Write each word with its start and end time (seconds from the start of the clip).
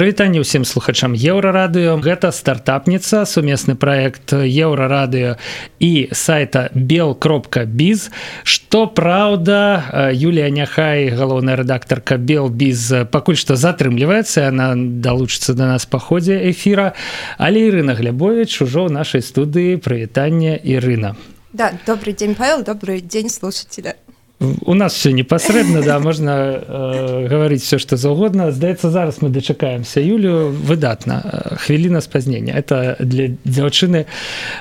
прывітанне 0.00 0.40
ўсім 0.40 0.64
слухачам 0.64 1.12
еўрарадыё. 1.12 2.00
Гэта 2.00 2.32
стартапніца 2.32 3.28
сумесны 3.28 3.76
проект 3.76 4.32
еўрарадыё 4.32 5.36
і 5.76 6.08
сайта 6.16 6.72
бел 6.72 7.12
кропка 7.12 7.68
біз. 7.68 8.08
Что 8.40 8.88
праўда 8.88 10.08
Юлія 10.16 10.48
няхай 10.48 11.12
галоўная 11.12 11.60
рэдактарка 11.60 12.16
бел 12.16 12.48
біз 12.48 13.12
пакуль 13.12 13.36
што 13.36 13.60
затрымліваецца 13.60 14.48
она 14.48 14.72
далучыцца 14.72 15.52
до 15.52 15.68
нас 15.68 15.84
па 15.84 16.00
ходзе 16.00 16.48
эфира 16.48 16.96
але 17.36 17.68
Ірына 17.68 17.92
глябович 17.92 18.64
ужо 18.64 18.88
ў 18.88 18.96
нашай 18.96 19.20
студыі. 19.20 19.76
Прывітання 19.76 20.56
Ірына. 20.56 21.12
Да 21.52 21.76
добрый 21.84 22.16
день 22.16 22.32
павел 22.34 22.64
добрый 22.64 23.04
день 23.04 23.28
слушателя 23.28 24.00
у 24.40 24.74
нас 24.74 24.94
все 24.94 25.12
непасрэдна 25.12 25.82
да 25.82 25.98
можна 26.00 26.30
э, 26.30 27.26
гаварыць 27.28 27.62
все 27.62 27.78
что 27.78 27.96
заўгодна 27.96 28.50
здаецца 28.52 28.90
зараз 28.90 29.20
мы 29.20 29.28
дачакаемся 29.28 30.00
юлю 30.00 30.48
выдатна 30.48 31.56
хвіліна 31.60 32.00
спазнення 32.00 32.54
это 32.56 32.96
для 33.00 33.36
дзяўчыны 33.44 34.06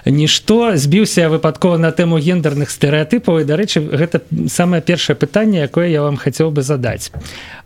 нішто 0.06 0.76
збіўся 0.76 1.30
выпадкова 1.30 1.78
на 1.78 1.92
тэму 1.92 2.20
гендерных 2.20 2.72
стэеатыпаў 2.72 3.40
і 3.40 3.48
дарэчы 3.48 3.80
гэта 3.80 4.22
самае 4.52 4.82
першае 4.82 5.16
пытанне 5.16 5.64
якое 5.64 5.88
я 5.88 6.02
вам 6.04 6.18
хацеў 6.18 6.52
бы 6.52 6.62
задаць. 6.62 7.12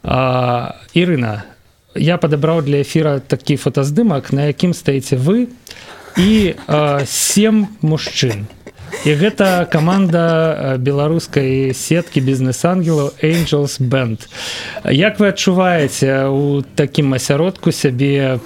Ірына 0.04 1.44
я 1.96 2.18
падабраў 2.18 2.62
для 2.62 2.82
эфира 2.82 3.20
такі 3.20 3.58
фотаздымак 3.58 4.34
на 4.34 4.54
якім 4.54 4.74
стаіце 4.74 5.18
вы 5.18 5.50
і 6.18 6.54
сем 7.06 7.68
мужчын 7.82 8.46
і 9.06 9.12
гэта 9.20 9.66
команда 9.72 10.78
беларускай 10.80 11.74
сеткі 11.74 12.22
бізнес-ангелаў 12.22 13.12
angels 13.24 13.80
band 13.82 14.30
як 14.88 15.20
вы 15.20 15.34
адчуваеце 15.34 16.30
у 16.30 16.62
такім 16.76 17.14
асяродку 17.18 17.72
сябе? 17.72 18.40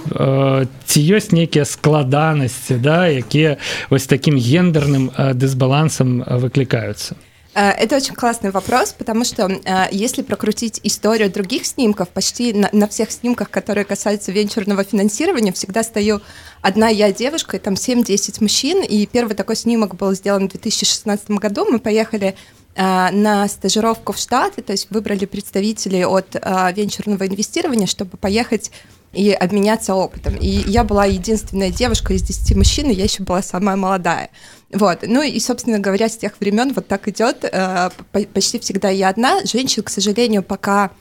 Ці 0.88 1.00
ёсць 1.14 1.32
нейкія 1.36 1.66
складанасці 1.66 2.80
да 2.82 3.08
якія 3.08 3.58
вось 3.90 4.08
таким 4.08 4.40
гендерным 4.40 5.12
дысбалансам 5.36 6.24
выклікаюцца? 6.26 7.16
Э, 7.16 7.27
это 7.62 7.96
очень 7.96 8.14
классный 8.14 8.52
вопрос, 8.52 8.94
потому 8.96 9.24
что 9.24 9.48
э, 9.48 9.88
если 9.92 10.22
прокрутить 10.22 10.80
историю 10.84 11.32
других 11.32 11.66
снимков, 11.66 12.10
почти 12.10 12.54
на, 12.54 12.70
на 12.72 12.88
всех 12.88 13.12
снимках, 13.12 13.50
которые 13.50 13.84
касаются 13.84 14.32
венчурного 14.32 14.84
финансирования, 14.84 15.52
всегда 15.52 15.82
стою 15.82 16.22
одна 16.62 16.90
я 16.90 17.12
девушка, 17.12 17.58
и 17.58 17.60
там 17.60 17.74
7-10 17.74 18.42
мужчин, 18.42 18.84
и 18.84 19.08
первый 19.08 19.36
такой 19.36 19.56
снимок 19.56 19.96
был 19.96 20.14
сделан 20.14 20.48
в 20.48 20.52
2016 20.52 21.32
году, 21.32 21.66
мы 21.66 21.80
поехали 21.80 22.36
э, 22.76 23.12
на 23.12 23.48
стажировку 23.48 24.14
в 24.14 24.20
Штаты, 24.20 24.62
то 24.62 24.74
есть 24.74 24.92
выбрали 24.92 25.26
представителей 25.26 26.06
от 26.06 26.36
венчурного 26.36 27.28
инвестирования, 27.28 27.88
чтобы 27.88 28.18
поехать 28.18 28.72
и 29.14 29.32
обменяться 29.32 29.96
опытом. 29.96 30.36
И 30.36 30.48
я 30.48 30.84
была 30.84 31.06
единственная 31.06 31.72
девушка 31.72 32.14
из 32.14 32.22
10 32.22 32.56
мужчин, 32.56 32.90
и 32.90 32.94
я 32.94 33.06
еще 33.06 33.24
была 33.24 33.42
самая 33.42 33.76
молодая. 33.76 34.30
Вот. 34.72 35.00
Ну 35.04 35.22
и, 35.22 35.40
собственно 35.40 35.80
говоря, 35.80 36.10
с 36.10 36.18
тех 36.18 36.40
времен 36.40 36.74
вот 36.74 36.88
так 36.88 37.08
идет. 37.08 37.44
Э, 37.44 37.90
почти 38.34 38.60
всегда 38.60 38.90
я 38.90 39.10
одна. 39.10 39.46
Женщин, 39.46 39.84
к 39.84 39.90
сожалению, 39.90 40.44
пока 40.44 40.92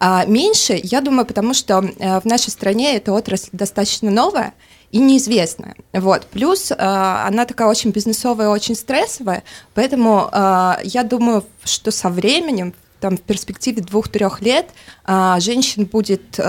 э, 0.00 0.26
меньше. 0.26 0.78
Я 0.82 1.00
думаю, 1.00 1.26
потому 1.26 1.52
что 1.54 1.84
э, 1.84 2.20
в 2.20 2.24
нашей 2.24 2.50
стране 2.50 2.96
эта 2.96 3.12
отрасль 3.12 3.50
достаточно 3.52 4.10
новая 4.10 4.54
и 4.92 4.98
неизвестная. 4.98 5.74
Вот. 5.92 6.26
Плюс 6.26 6.70
э, 6.70 6.74
она 6.78 7.46
такая 7.46 7.68
очень 7.68 7.90
бизнесовая, 7.90 8.48
очень 8.48 8.76
стрессовая, 8.76 9.42
поэтому 9.74 10.30
я 10.32 11.02
думаю, 11.02 11.44
что 11.64 11.90
со 11.90 12.08
временем, 12.08 12.72
там, 13.00 13.16
в 13.16 13.20
перспективе 13.20 13.82
двух-трех 13.82 14.40
лет, 14.40 14.70
женщин 15.06 15.84
будет 15.84 16.40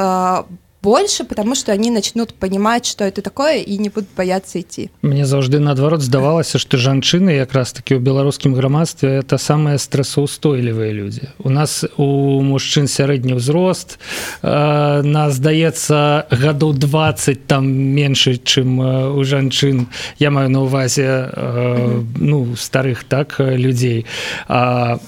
больше, 0.81 1.23
потому 1.23 1.56
что 1.56 1.72
они 1.72 1.92
начнут 1.92 2.33
понимать, 2.33 2.86
что 2.86 3.03
это 3.03 3.22
такое 3.22 3.58
и 3.58 3.78
не 3.78 3.89
будут 3.89 4.09
бояться 4.16 4.61
идти. 4.61 4.89
Мне 5.02 5.25
заўжды 5.25 5.59
наадварот 5.59 6.02
здавалася, 6.02 6.59
што 6.59 6.78
жанчыны 6.78 7.31
якраз 7.31 7.73
таки 7.73 7.95
ў 7.95 8.00
беларускім 8.00 8.53
грамадстве 8.53 9.19
это 9.19 9.38
самыя 9.38 9.78
стрессаўстойлівыя 9.78 10.91
людзі. 10.94 11.34
У 11.40 11.50
нас 11.50 11.84
у 11.97 12.41
мужчын 12.41 12.88
сярэдні 12.88 13.35
ўзрост 13.35 13.97
э, 14.41 15.01
нас 15.01 15.41
здаецца 15.41 16.29
гадоў 16.29 16.74
20 16.78 17.47
там 17.47 17.68
меншы, 17.68 18.38
чым 18.38 18.80
у 18.80 19.24
жанчын. 19.24 19.88
Я 20.19 20.31
маю 20.31 20.50
на 20.50 20.62
увазе 20.62 21.30
э, 21.34 22.03
ну 22.16 22.56
старых 22.56 23.03
так 23.03 23.40
людзей. 23.40 24.06
А 24.47 25.00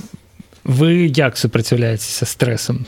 вы 0.64 1.10
як 1.14 1.38
супраціўляецеся 1.38 2.26
стрэсам? 2.26 2.86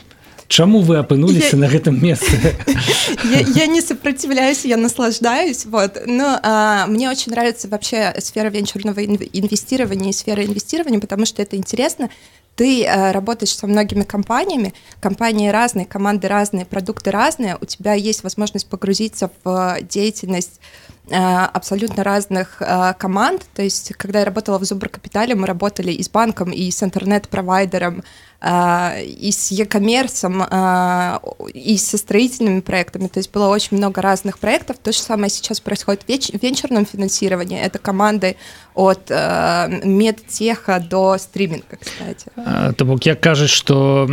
Чаму 0.52 0.82
вы 0.82 0.98
апынуліся 1.00 1.56
я... 1.56 1.60
на 1.64 1.66
гэтым 1.72 1.96
месцы 1.96 2.36
я, 3.24 3.40
я 3.40 3.66
не 3.66 3.80
сопротивляюсь 3.80 4.66
я 4.66 4.76
наслаждаюсь 4.76 5.64
вот. 5.64 5.96
Но 6.04 6.38
а, 6.42 6.86
мне 6.88 7.08
очень 7.08 7.32
нравится 7.32 7.68
вообще 7.68 8.14
сфера 8.18 8.50
венчурного 8.50 9.02
инвестирования 9.02 10.10
и 10.10 10.12
сфера 10.12 10.44
инвестирования 10.44 11.00
потому 11.00 11.24
что 11.24 11.40
это 11.40 11.56
интересно. 11.56 12.10
Ты 12.54 12.84
а, 12.84 13.14
работаешь 13.14 13.56
со 13.56 13.66
многими 13.66 14.02
компаниями 14.02 14.74
компании 15.00 15.48
разные 15.48 15.86
команды 15.86 16.28
разные 16.28 16.66
продукты 16.66 17.10
разные. 17.10 17.56
У 17.58 17.64
тебя 17.64 17.94
есть 17.94 18.22
возможность 18.22 18.66
погрузиться 18.66 19.30
в 19.44 19.78
деятельность 19.80 20.60
а, 21.10 21.46
абсолютно 21.46 22.04
разных 22.04 22.58
а, 22.60 22.92
команд. 22.92 23.46
То 23.54 23.62
есть, 23.62 23.92
когда 23.96 24.20
я 24.20 24.24
работала 24.24 24.58
в 24.58 24.64
Зубркапитале, 24.64 25.34
мы 25.34 25.46
работали 25.46 25.90
и 25.90 26.02
с 26.02 26.08
банком, 26.08 26.52
и 26.52 26.70
с 26.70 26.82
интернет-провайдером, 26.82 28.04
и 28.44 29.30
с 29.30 29.52
e-коммерсом, 29.52 30.42
а, 30.50 31.20
и 31.54 31.76
со 31.76 31.96
строительными 31.96 32.60
проектами. 32.60 33.06
То 33.06 33.18
есть 33.18 33.30
было 33.30 33.48
очень 33.48 33.76
много 33.76 34.02
разных 34.02 34.38
проектов. 34.38 34.78
То 34.82 34.90
же 34.90 34.98
самое 34.98 35.30
сейчас 35.30 35.60
происходит 35.60 36.02
в 36.02 36.42
венчурном 36.42 36.84
финансировании. 36.84 37.60
Это 37.60 37.78
команды 37.78 38.36
от 38.74 39.10
а, 39.10 39.68
медтеха 39.68 40.80
до 40.80 41.18
стриминга, 41.18 41.78
кстати. 41.80 42.74
То 42.74 42.84
бок 42.84 43.06
як 43.06 43.20
кажаш, 43.20 43.50
што 43.50 44.10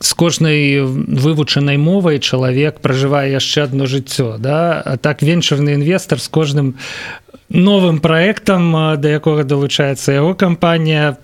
з 0.00 0.12
кожнай 0.14 0.80
вывучанай 0.80 1.76
мовай 1.76 2.20
чалавек 2.20 2.80
пражывае 2.80 3.32
яшчэ 3.32 3.64
одно 3.64 3.84
жыццё. 3.84 4.38
Да? 4.38 4.80
А 4.80 4.96
так 4.96 5.20
венчурны 5.22 5.74
інвестор 5.74 6.18
з 6.18 6.28
кожным 6.28 6.74
новым 7.50 8.00
проектам 8.00 8.72
да 8.96 9.08
якога 9.08 9.44
далучаецца 9.44 10.12
яго 10.12 10.34
кампанія 10.34 11.16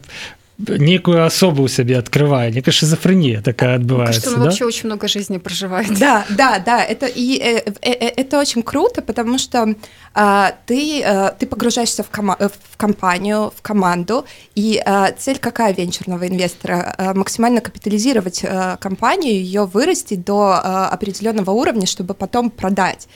некую 0.68 1.24
особу 1.24 1.62
у 1.62 1.68
себе 1.68 1.98
открывая, 1.98 2.50
некая 2.50 2.72
шизофрения 2.72 3.40
такая 3.42 3.76
отбывается. 3.76 4.20
Что 4.20 4.36
да? 4.36 4.44
вообще 4.44 4.64
очень 4.64 4.86
много 4.86 5.08
жизни 5.08 5.38
проживает. 5.38 5.98
Да, 5.98 6.24
да, 6.30 6.58
да, 6.58 6.82
это, 6.82 7.06
и, 7.06 7.38
э, 7.38 7.62
э, 7.82 7.90
э, 7.90 8.12
это 8.16 8.38
очень 8.38 8.62
круто, 8.62 9.02
потому 9.02 9.38
что 9.38 9.74
э, 10.14 10.46
ты, 10.66 11.02
э, 11.02 11.32
ты 11.38 11.46
погружаешься 11.46 12.02
в, 12.02 12.10
кома 12.10 12.36
в 12.38 12.76
компанию, 12.76 13.52
в 13.56 13.62
команду, 13.62 14.24
и 14.54 14.82
э, 14.84 15.12
цель 15.18 15.38
какая 15.38 15.74
венчурного 15.74 16.28
инвестора? 16.28 16.94
Э, 16.98 17.14
максимально 17.14 17.60
капитализировать 17.60 18.40
э, 18.42 18.76
компанию, 18.80 19.34
ее 19.34 19.66
вырастить 19.66 20.24
до 20.24 20.60
э, 20.62 20.68
определенного 20.92 21.50
уровня, 21.50 21.86
чтобы 21.86 22.14
потом 22.14 22.50
продать. 22.50 23.08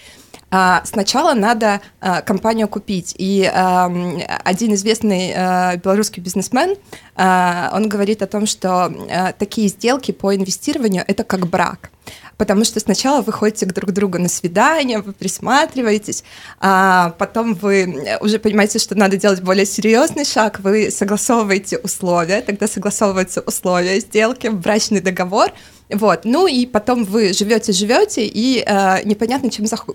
А, 0.57 0.83
сначала 0.85 1.35
надо 1.35 1.81
а, 2.01 2.23
компанию 2.23 2.69
купить. 2.69 3.13
И 3.19 3.43
один 3.45 4.75
известный 4.75 5.33
а, 5.35 5.77
белорусский 5.77 6.23
бизнесмен, 6.23 6.77
он 7.17 7.89
говорит 7.89 8.23
о 8.23 8.27
том, 8.27 8.47
что 8.47 8.93
такие 9.39 9.69
сделки 9.69 10.11
по 10.11 10.35
инвестированию— 10.35 11.05
это 11.07 11.25
как 11.25 11.47
брак 11.47 11.91
потому 12.37 12.65
что 12.65 12.81
сначала 12.81 13.23
вы 13.23 13.33
ходите 13.33 13.65
друг 13.67 13.91
к 13.91 13.93
другу 13.93 14.19
на 14.19 14.29
свидание, 14.29 14.99
вы 14.99 15.13
присматриваетесь, 15.13 16.25
а 16.59 17.15
потом 17.17 17.55
вы 17.55 18.19
уже 18.21 18.41
понимаете, 18.41 18.81
что 18.81 18.97
надо 18.97 19.17
делать 19.17 19.41
более 19.41 19.65
серьезный 19.65 20.25
шаг, 20.25 20.59
вы 20.59 20.91
согласовываете 20.91 21.79
условия, 21.79 22.43
тогда 22.43 22.67
согласовываются 22.67 23.41
условия 23.41 24.01
сделки, 24.01 24.49
брачный 24.49 25.01
договор— 25.01 25.53
вот. 25.91 26.25
Ну 26.25 26.47
и 26.47 26.67
потом 26.67 27.05
вы 27.05 27.33
живете, 27.33 27.72
живете, 27.72 28.27
и 28.27 28.65
э, 28.67 29.05
непонятно, 29.05 29.50
чем, 29.50 29.67
зах... 29.67 29.87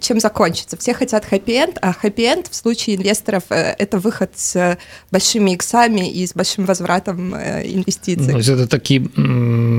чем 0.00 0.20
закончится. 0.20 0.76
Все 0.76 0.94
хотят 0.94 1.24
хэппи-энд, 1.24 1.78
а 1.82 1.92
хэппи-энд 1.92 2.46
в 2.48 2.54
случае 2.54 2.96
инвесторов 2.96 3.44
э, 3.50 3.74
это 3.78 3.98
выход 3.98 4.30
с 4.36 4.78
большими 5.10 5.52
иксами 5.52 6.08
и 6.10 6.26
с 6.26 6.34
большим 6.34 6.64
возвратом 6.64 7.34
э, 7.34 7.62
инвестиций. 7.66 8.32
Ну, 8.32 8.38
это 8.38 8.68
такой 8.68 8.98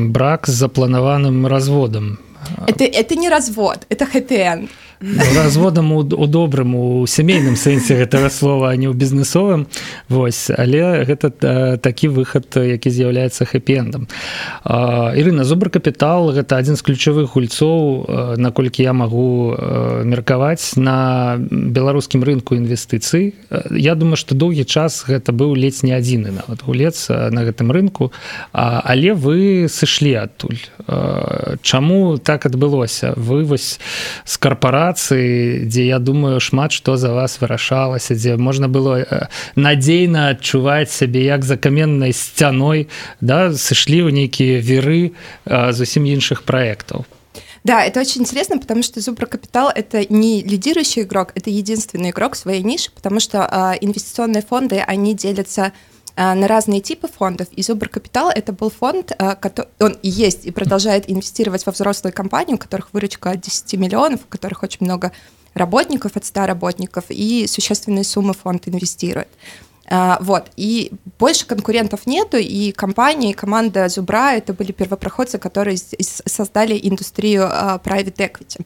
брак 0.09 0.47
с 0.47 0.51
запланованным 0.51 1.47
разводом. 1.47 2.19
Это, 2.67 2.83
это 2.83 3.15
не 3.15 3.29
развод, 3.29 3.85
это 3.89 4.05
хэппи-энд. 4.05 4.69
Разводам 5.35 5.91
у, 5.91 5.99
у 5.99 6.27
добрым 6.27 6.75
у 6.75 7.07
сямейным 7.07 7.55
сэнсе 7.55 7.95
гэтага 7.99 8.29
слова 8.29 8.71
а 8.71 8.75
не 8.75 8.87
ў 8.87 8.95
бізнесовым 8.95 9.67
Вось 10.09 10.49
але 10.49 11.03
гэта 11.03 11.29
такі 11.77 12.07
выхад 12.07 12.47
які 12.55 12.89
з'яўляецца 12.89 13.45
хэпендам 13.45 14.07
Ірына 14.63 15.43
зубр 15.43 15.69
капітал 15.69 16.31
гэта 16.31 16.57
адзін 16.57 16.79
з 16.79 16.81
ключавых 16.81 17.35
гульцоў 17.35 18.37
наколькі 18.37 18.83
я 18.83 18.93
магу 18.93 19.57
меркаваць 20.03 20.77
на 20.79 21.37
беларускім 21.51 22.23
рынку 22.23 22.55
інвестыцый. 22.55 23.33
Я 23.71 23.95
думаю 23.95 24.17
што 24.17 24.35
доўгі 24.35 24.63
час 24.65 25.03
гэта 25.07 25.35
быў 25.35 25.55
ледзь 25.55 25.83
не 25.83 25.93
адзіны 25.93 26.31
нават 26.31 26.63
гулец 26.63 27.09
на 27.09 27.43
гэтым 27.43 27.71
рынку. 27.71 28.11
Але 28.51 29.13
вы 29.13 29.67
сышлі 29.69 30.13
адтуль. 30.23 30.61
Чаму 31.61 32.17
так 32.17 32.45
адбылося? 32.45 33.13
Вы 33.17 33.43
вось 33.43 33.79
з 34.25 34.37
карпорацыі 34.37 34.92
дзе 34.92 35.86
я 35.86 35.98
думаю 35.98 36.40
шмат 36.40 36.72
што 36.72 36.96
за 36.96 37.12
вас 37.12 37.40
вырашалася 37.40 38.14
дзе 38.14 38.36
можна 38.36 38.68
было 38.68 39.00
э, 39.00 39.28
надзейна 39.56 40.30
адчуваць 40.34 40.90
сябе 40.90 41.24
як 41.24 41.44
за 41.44 41.56
каменнай 41.56 42.12
сцяной 42.12 42.88
да 43.20 43.52
сышлі 43.52 44.04
ў 44.06 44.12
нейкія 44.12 44.60
веры 44.60 45.12
э, 45.46 45.72
зусім 45.72 46.04
іншых 46.04 46.42
праектаў 46.42 47.04
Да, 47.64 47.84
это 47.84 48.00
очень 48.00 48.22
интересно, 48.22 48.58
потому 48.58 48.82
что 48.82 49.00
Зубра 49.00 49.26
Капитал — 49.26 49.74
это 49.74 50.06
не 50.08 50.42
лидирующий 50.42 51.02
игрок, 51.02 51.32
это 51.34 51.50
единственный 51.50 52.10
игрок 52.10 52.34
в 52.34 52.38
своей 52.38 52.62
нише, 52.62 52.90
потому 52.94 53.20
что 53.20 53.44
э, 53.44 53.84
инвестиционные 53.84 54.42
фонды, 54.42 54.78
они 54.78 55.12
делятся 55.12 55.72
Э, 55.72 55.91
на 56.15 56.47
разные 56.47 56.81
типы 56.81 57.07
фондов. 57.07 57.47
И 57.51 57.63
Зубр 57.63 57.89
Капитал— 57.89 58.29
это 58.35 58.53
был 58.53 58.69
фонд, 58.69 59.11
э, 59.17 59.35
который, 59.35 59.67
он 59.79 59.97
и 60.01 60.09
есть, 60.09 60.45
и 60.45 60.51
продолжает 60.51 61.09
инвестировать 61.09 61.65
во 61.65 61.71
взрослые 61.71 62.13
компании, 62.13 62.53
у 62.53 62.57
которых 62.57 62.93
выручка 62.93 63.31
от 63.31 63.41
10 63.41 63.73
миллионов, 63.73 64.21
у 64.25 64.27
которых 64.27 64.63
очень 64.63 64.85
много 64.85 65.11
работников, 65.53 66.15
от 66.15 66.25
100 66.25 66.45
работников, 66.45 67.05
и 67.09 67.47
существенные 67.47 68.03
суммы 68.03 68.33
фонд 68.33 68.67
инвестирует. 68.67 69.29
А, 69.85 70.17
вот, 70.21 70.49
и 70.55 70.91
больше 71.19 71.45
конкурентов 71.45 72.07
нету, 72.07 72.37
и 72.37 72.71
компания, 72.71 73.31
и 73.31 73.33
команда 73.33 73.89
Зубра— 73.89 74.33
это 74.35 74.53
были 74.53 74.71
первопроходцы, 74.71 75.37
которые 75.37 75.77
создали 75.77 76.79
индустрию 76.81 77.47
а, 77.51 77.81
private 77.83 78.15
equity. 78.15 78.65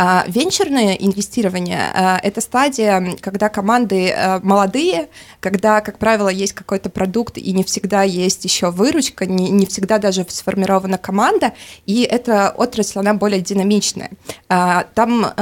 А, 0.00 0.24
венчурное 0.28 0.94
инвестирование— 0.94 1.90
это 2.22 2.40
стадия, 2.40 3.16
когда 3.20 3.48
команды 3.48 4.14
молодые, 4.44 5.08
когда, 5.40 5.80
как 5.80 5.98
правило, 5.98 6.28
есть 6.28 6.52
какой-то 6.52 6.88
продукт, 6.88 7.36
и 7.36 7.50
не 7.52 7.64
всегда 7.64 8.04
есть 8.04 8.44
еще 8.44 8.70
выручка, 8.70 9.26
не, 9.26 9.48
не 9.48 9.66
всегда 9.66 9.98
даже 9.98 10.24
сформирована 10.28 10.98
команда, 10.98 11.52
и 11.84 12.02
эта 12.02 12.50
отрасль, 12.50 13.00
она 13.00 13.14
более 13.14 13.40
динамичная. 13.40 14.10
Там 14.46 15.32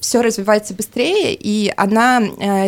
все 0.00 0.22
развивается 0.22 0.74
быстрее, 0.74 1.32
и 1.32 1.72
она 1.76 2.20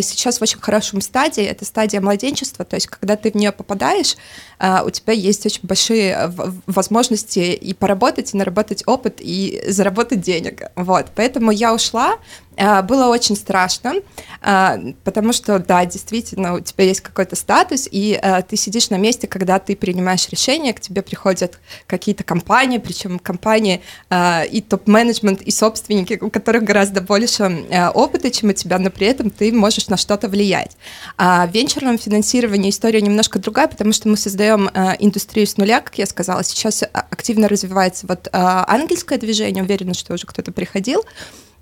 сейчас 0.02 0.38
в 0.38 0.42
очень 0.42 0.60
хорошем 0.60 1.00
стадии, 1.00 1.42
это 1.42 1.64
стадия 1.64 2.00
младенчества, 2.00 2.64
то 2.64 2.76
есть 2.76 2.86
когда 2.86 3.16
ты 3.16 3.32
в 3.32 3.34
нее 3.34 3.50
попадаешь, 3.50 4.16
а, 4.58 4.84
у 4.84 4.90
тебя 4.90 5.12
есть 5.12 5.44
очень 5.44 5.60
большие 5.64 6.32
возможности 6.66 7.40
и 7.40 7.74
поработать, 7.74 8.32
и 8.32 8.36
наработать 8.36 8.82
опыт, 8.86 9.16
и 9.18 9.62
заработать 9.68 10.20
денег. 10.20 10.62
Вот, 10.76 11.10
поэтому 11.16 11.50
я 11.50 11.74
ушла, 11.74 12.18
было 12.56 13.08
очень 13.08 13.36
страшно, 13.36 13.94
а, 14.40 14.78
потому 15.04 15.32
что, 15.32 15.58
да, 15.58 15.84
действительно, 15.84 16.54
у 16.54 16.60
тебя 16.60 16.84
есть 16.84 17.00
какой-то 17.00 17.36
статус, 17.36 17.88
и 17.90 18.20
ты 18.48 18.56
сидишь 18.56 18.90
на 18.90 18.96
месте, 18.96 19.26
когда 19.26 19.58
ты 19.58 19.76
принимаешь 19.76 20.28
решение, 20.28 20.72
к 20.72 20.80
тебе 20.80 21.02
приходят 21.02 21.58
какие-то 21.86 22.24
компании, 22.24 22.78
причем 22.78 23.18
компании 23.18 23.82
и 24.12 24.64
топ-менеджмент, 24.66 25.42
и 25.42 25.50
собственники, 25.50 26.18
у 26.20 26.30
которых 26.30 26.64
гораздо 26.64 27.00
больше 27.00 27.66
опыта, 27.94 28.30
чем 28.30 28.50
у 28.50 28.52
тебя, 28.52 28.78
но 28.78 28.90
при 28.90 29.06
этом 29.06 29.30
ты 29.30 29.52
можешь 29.52 29.88
на 29.88 29.96
что-то 29.96 30.28
влиять. 30.28 30.76
А 31.18 31.46
в 31.46 31.52
венчурном 31.52 31.98
финансировании 31.98 32.70
история 32.70 33.00
немножко 33.00 33.38
другая, 33.38 33.68
потому 33.68 33.92
что 33.92 34.08
мы 34.08 34.16
создаем 34.16 34.68
индустрию 34.98 35.46
с 35.46 35.56
нуля, 35.56 35.80
как 35.80 35.98
я 35.98 36.06
сказала. 36.06 36.42
Сейчас 36.44 36.82
активно 36.92 37.48
развивается 37.48 38.06
вот 38.06 38.28
ангельское 38.32 39.18
движение, 39.18 39.62
уверена, 39.62 39.94
что 39.94 40.14
уже 40.14 40.26
кто-то 40.26 40.52
приходил, 40.52 41.04
а, 41.04 41.06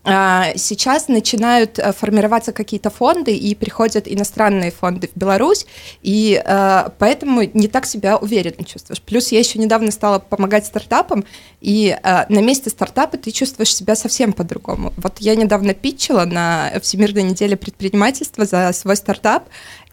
сейчас 0.04 1.08
начинают 1.08 1.78
э, 1.78 1.92
формироваться 1.92 2.52
какие-то 2.52 2.90
фонды, 2.90 3.34
и 3.34 3.54
приходят 3.54 4.06
иностранные 4.06 4.70
фонды 4.70 5.08
в 5.08 5.18
Беларусь, 5.18 5.66
и 6.02 6.42
э, 6.44 6.88
поэтому 6.98 7.42
не 7.54 7.68
так 7.68 7.86
себя 7.86 8.18
уверенно 8.18 8.64
чувствуешь. 8.64 9.00
Плюс 9.00 9.32
я 9.32 9.38
еще 9.38 9.58
недавно 9.58 9.90
стала 9.90 10.18
помогать 10.18 10.66
стартапам, 10.66 11.24
и 11.60 11.96
э, 12.02 12.24
на 12.28 12.40
месте 12.40 12.68
стартапа 12.68 13.16
ты 13.16 13.30
чувствуешь 13.30 13.74
себя 13.74 13.96
совсем 13.96 14.34
по-другому. 14.34 14.92
Вот 14.98 15.18
я 15.20 15.36
недавно 15.36 15.72
питчила 15.72 16.26
на 16.26 16.72
Всемирной 16.82 17.22
неделе 17.22 17.56
предпринимательства 17.56 18.44
за 18.44 18.72
свой 18.74 18.96
стартап, 18.96 19.48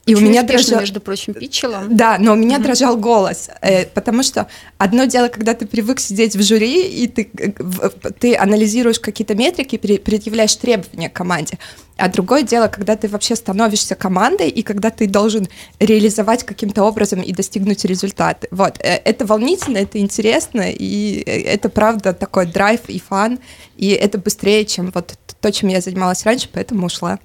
и 0.06 0.15
Очень 0.15 0.25
у 0.25 0.30
меня 0.30 0.44
дрожал, 0.44 0.80
между 0.80 1.00
прочим, 1.00 1.33
питчела. 1.33 1.83
Да, 1.88 2.18
но 2.19 2.33
у 2.33 2.36
меня 2.36 2.57
mm-hmm. 2.57 2.63
дрожал 2.63 2.98
голос, 2.98 3.50
э, 3.62 3.86
потому 3.86 4.24
что 4.24 4.48
одно 4.80 5.06
дело, 5.06 5.27
когда 5.27 5.53
ты 5.53 5.68
привык 5.68 6.00
сидеть 6.00 6.36
в 6.36 6.42
жюри, 6.42 6.89
и 6.89 7.07
ты, 7.07 7.30
э, 7.38 7.89
ты 8.19 8.36
анализируешь 8.36 9.00
какие-то 9.00 9.36
метрики, 9.36 9.77
предъявляешь 9.77 10.56
требования 10.56 11.09
к 11.09 11.13
команде, 11.13 11.59
а 11.98 12.09
другое 12.09 12.42
дело, 12.42 12.68
когда 12.68 12.95
ты 12.95 13.07
вообще 13.07 13.36
становишься 13.36 13.94
командой, 13.94 14.50
и 14.50 14.63
когда 14.63 14.89
ты 14.89 15.07
должен 15.07 15.48
реализовать 15.80 16.44
каким-то 16.44 16.83
образом 16.83 17.21
и 17.21 17.31
достигнуть 17.31 17.86
результаты. 17.86 18.48
Вот, 18.50 18.80
э, 18.80 18.95
это 19.06 19.27
волнительно, 19.27 19.77
это 19.77 20.00
интересно, 20.00 20.63
и 20.71 21.21
э, 21.27 21.42
это 21.44 21.69
правда 21.69 22.13
такой 22.13 22.48
драйв 22.48 22.81
и 22.88 23.00
фан, 23.00 23.38
и 23.77 23.89
это 23.89 24.18
быстрее, 24.18 24.65
чем 24.65 24.89
вот 24.95 25.13
то, 25.39 25.51
чем 25.51 25.69
я 25.69 25.80
занималась 25.80 26.25
раньше, 26.25 26.50
поэтому 26.51 26.88
ушла. 26.88 27.19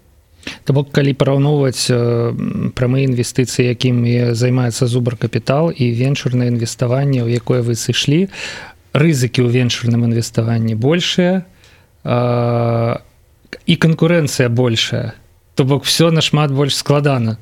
То 0.65 0.73
бок 0.73 0.91
калі 0.95 1.13
параўноўваць 1.15 1.91
прамыя 2.79 3.07
інвестыцыі 3.07 3.71
якімі 3.71 4.35
займаецца 4.35 4.87
зубр 4.87 5.17
капітал 5.17 5.71
і 5.71 5.85
венчурнае 5.95 6.49
інвеставанне 6.55 7.23
у 7.23 7.29
якое 7.31 7.63
вы 7.63 7.75
сышлі 7.75 8.29
рызыкі 8.97 9.45
ў 9.45 9.49
венчурным 9.51 10.07
інвеставанні 10.09 10.75
большыя 10.75 11.45
і 13.67 13.75
канкурэнцыя 13.77 14.49
большая. 14.49 15.15
То 15.55 15.65
бок 15.65 15.85
все 15.85 16.11
нашмат 16.11 16.53
больш 16.53 16.77
складана 16.77 17.39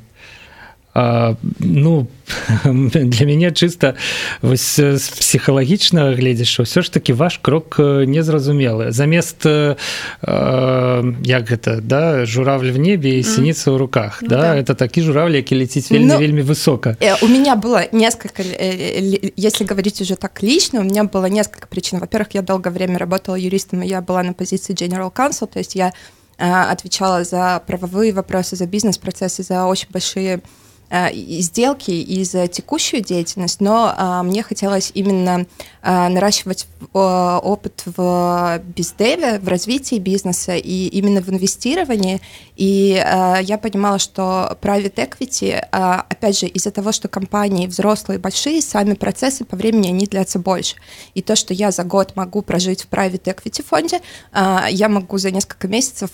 ну 0.96 2.08
для 2.54 3.26
мяне 3.26 3.52
чыста 3.52 3.94
вось 4.42 4.76
з 4.76 5.04
псіхалагічнага 5.10 6.18
гледзяш 6.18 6.66
ўсё 6.66 6.82
ж 6.82 6.90
таки 6.90 7.14
ваш 7.14 7.38
крок 7.38 7.78
незразумелы 7.80 8.92
замест 8.92 9.46
э, 9.46 9.78
як 10.26 11.44
гэта 11.46 11.82
да 11.82 12.26
журавль 12.26 12.74
в 12.74 12.80
небе 12.82 13.22
і 13.22 13.24
сініца 13.24 13.70
ў 13.70 13.78
руках 13.78 14.24
mm. 14.24 14.28
да? 14.28 14.38
да 14.38 14.50
это 14.58 14.74
такі 14.74 15.06
журавль 15.06 15.38
які 15.38 15.62
летіць 15.62 15.92
вельмі 15.92 16.10
ну, 16.10 16.18
вельмі 16.18 16.42
высока 16.42 16.98
э, 17.00 17.16
у 17.22 17.28
меня 17.28 17.56
было 17.56 17.86
несколько 17.94 18.42
э, 18.42 19.32
если 19.38 19.64
говорить 19.64 20.02
уже 20.02 20.16
так 20.16 20.42
лично 20.42 20.82
у 20.82 20.84
меня 20.84 21.04
было 21.04 21.30
несколько 21.30 21.68
причин 21.68 22.00
во-первых 22.00 22.34
я 22.34 22.42
долгое 22.42 22.72
время 22.72 22.98
работала 22.98 23.36
юристом 23.36 23.84
и 23.84 23.88
я 23.88 24.02
была 24.02 24.24
на 24.24 24.34
позиции 24.34 24.74
general 24.74 25.14
counsel 25.14 25.48
то 25.48 25.60
есть 25.60 25.76
я 25.76 25.94
отвечала 26.40 27.24
за 27.26 27.62
правовые 27.68 28.14
вопросы 28.14 28.56
за 28.56 28.66
бизнес-процессы 28.66 29.44
за 29.44 29.66
очень 29.66 29.90
большие 29.92 30.40
Э, 30.40 30.40
сделки 30.91 31.91
и 31.91 32.25
за 32.25 32.47
текущую 32.47 33.03
деятельность, 33.03 33.61
но 33.61 33.93
а, 33.97 34.23
мне 34.23 34.43
хотелось 34.43 34.91
именно 34.95 35.47
а, 35.83 36.09
наращивать 36.09 36.67
а, 36.93 37.39
опыт 37.39 37.83
в 37.87 38.61
бездеве, 38.77 39.39
в 39.39 39.49
развитии 39.49 39.97
бизнеса 39.97 40.55
и 40.55 40.87
именно 40.89 41.21
в 41.21 41.29
инвестировании. 41.31 42.21
И 42.57 43.03
я 43.43 43.59
понимала, 43.61 43.99
что 43.99 44.57
private 44.63 44.95
equity, 44.95 45.59
опять 45.59 46.39
же, 46.39 46.47
из-за 46.47 46.71
того, 46.71 46.93
что 46.93 47.09
компании 47.09 47.67
взрослые, 47.67 48.21
большие, 48.21 48.63
сами 48.63 48.95
процессы 48.95 49.45
по 49.45 49.57
времени 49.57 49.89
они 49.89 50.07
длятся 50.07 50.39
больше. 50.39 50.77
И 51.15 51.23
то, 51.23 51.35
что 51.35 51.53
я 51.53 51.73
за 51.73 51.83
год 51.83 52.15
могу 52.15 52.43
прожить 52.43 52.85
в 52.85 52.89
private 52.89 53.25
equity 53.25 53.65
фонде, 53.65 54.01
я 54.33 54.89
могу 54.89 55.19
за 55.19 55.33
несколько 55.33 55.67
месяцев 55.67 56.11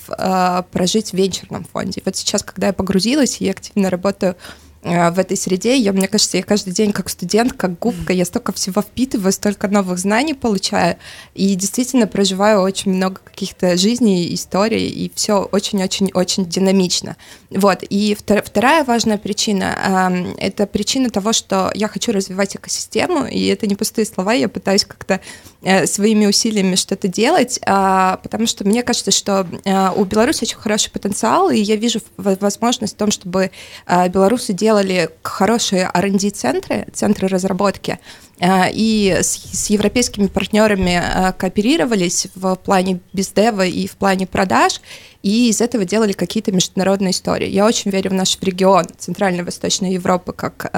прожить 0.73 1.11
в 1.11 1.15
венчурном 1.15 1.67
фонде. 1.71 2.01
Вот 2.07 2.17
сейчас, 2.17 2.43
когда 2.43 2.69
я 2.69 2.73
погрузилась 2.73 3.41
и 3.41 3.51
активно 3.51 3.91
работаю 3.91 4.31
Э, 4.31 4.35
в 4.83 5.19
этой 5.19 5.37
среде. 5.37 5.77
Я, 5.77 5.93
мне 5.93 6.09
кажется, 6.09 6.39
я 6.39 6.43
каждый 6.43 6.73
день 6.73 6.93
как 6.93 7.11
студент, 7.11 7.53
как 7.53 7.79
губка, 7.79 8.15
я 8.15 8.25
столько 8.25 8.53
всего 8.53 8.81
впитываю, 8.81 9.33
столько 9.33 9.69
новых 9.69 9.99
знаний 9.99 10.33
получаю, 10.33 10.97
и 11.35 11.55
действительно 11.55 12.07
проживаю 12.07 12.63
очень 12.63 12.93
много 12.93 13.21
каких-то 13.23 13.77
жизней, 13.77 14.35
историй, 14.35 14.89
и 14.89 15.13
все 15.15 15.43
очень-очень-очень 15.43 16.47
динамично. 16.47 17.17
Вот. 17.51 17.81
И 17.91 18.17
вторая 18.17 18.85
важная 18.85 19.19
причина— 19.19 20.35
это 20.39 20.67
причина 20.67 21.11
того, 21.11 21.33
что 21.33 21.71
я 21.75 21.89
хочу 21.89 22.13
развивать 22.13 22.57
экосистему, 22.57 23.27
и 23.27 23.47
это 23.47 23.67
не 23.67 23.75
пустые 23.75 24.07
слова, 24.07 24.33
я 24.33 24.49
пытаюсь 24.49 24.85
как-то 24.85 25.21
э, 25.63 25.87
своими 25.87 26.27
усилиями 26.27 26.77
что-то 26.77 27.09
делать, 27.09 27.61
а, 27.67 28.17
потому 28.23 28.47
что 28.47 28.65
мне 28.65 28.83
кажется, 28.83 29.11
что 29.11 29.47
э, 29.65 29.91
у 29.95 30.05
Беларуси 30.05 30.45
очень 30.45 30.57
хороший 30.57 30.91
потенциал, 30.91 31.51
и 31.51 31.59
я 31.59 31.77
вижу 31.77 32.01
возможность 32.17 32.95
в 32.95 32.97
том, 32.97 33.11
чтобы 33.11 33.51
белорусы 33.87 34.53
делали 34.53 34.70
делали 34.71 35.11
хорошие 35.23 35.91
R&D-центры, 35.93 36.87
центры 36.93 37.29
разработки, 37.29 37.99
и 38.41 39.19
с, 39.21 39.29
с 39.53 39.71
европейскими 39.71 40.29
партнерами 40.29 41.03
кооперировались 41.37 42.29
в 42.35 42.55
плане 42.55 43.01
бездева 43.13 43.67
и 43.67 43.87
в 43.87 43.97
плане 43.97 44.27
продаж, 44.27 44.81
и 45.23 45.51
из 45.51 45.61
этого 45.61 45.85
делали 45.85 46.13
какие-то 46.13 46.53
международные 46.53 47.11
истории. 47.11 47.49
Я 47.49 47.67
очень 47.67 47.91
верю 47.91 48.11
в 48.11 48.15
наш 48.15 48.39
регион 48.41 48.87
Центральной 48.97 49.41
и 49.41 49.43
Восточной 49.43 49.93
Европы 49.93 50.33
как 50.33 50.71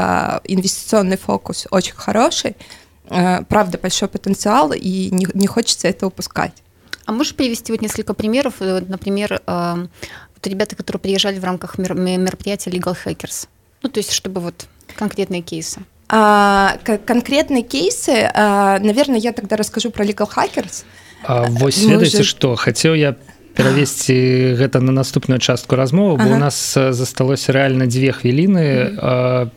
инвестиционный 0.44 1.18
фокус 1.18 1.66
очень 1.70 1.94
хороший, 1.94 2.56
правда, 3.08 3.78
большой 3.78 4.08
потенциал, 4.08 4.72
и 4.72 5.10
не, 5.10 5.26
не 5.34 5.46
хочется 5.46 5.86
это 5.86 6.06
упускать. 6.06 6.62
А 7.04 7.12
можешь 7.12 7.34
привести 7.34 7.72
вот 7.72 7.82
несколько 7.82 8.14
примеров? 8.14 8.54
Э, 8.60 8.80
например, 8.86 9.42
э, 9.46 9.86
вот 10.34 10.46
ребята, 10.46 10.76
которые 10.76 11.00
приезжали 11.00 11.38
в 11.38 11.44
рамках 11.44 11.78
мероприятия 11.78 12.70
Legal 12.70 12.96
Hackers. 13.04 13.48
Ну, 13.82 13.90
то 13.90 13.98
есть, 13.98 14.12
чтобы 14.12 14.40
вот 14.40 14.66
конкретные 14.96 15.42
кейсы. 15.42 15.80
А, 16.08 16.78
конкретные 17.06 17.62
кейсы, 17.62 18.30
а, 18.34 18.78
наверное, 18.78 19.18
я 19.18 19.32
тогда 19.32 19.56
расскажу 19.56 19.90
про 19.90 20.04
Legal 20.04 20.28
Hackers. 20.28 20.84
А, 21.24 21.46
вось 21.48 21.78
ведаеце 21.78 22.20
уже... 22.20 22.24
што 22.24 22.56
хацеў 22.56 22.94
я 22.94 23.16
перавесці 23.54 24.56
гэта 24.56 24.80
на 24.80 24.92
наступную 24.92 25.38
частку 25.38 25.76
размовы 25.76 26.16
бо 26.16 26.24
ага. 26.24 26.34
у 26.34 26.38
нас 26.38 26.56
засталося 26.74 27.52
рэальна 27.52 27.86
дзве 27.86 28.12
хвіліны 28.12 28.64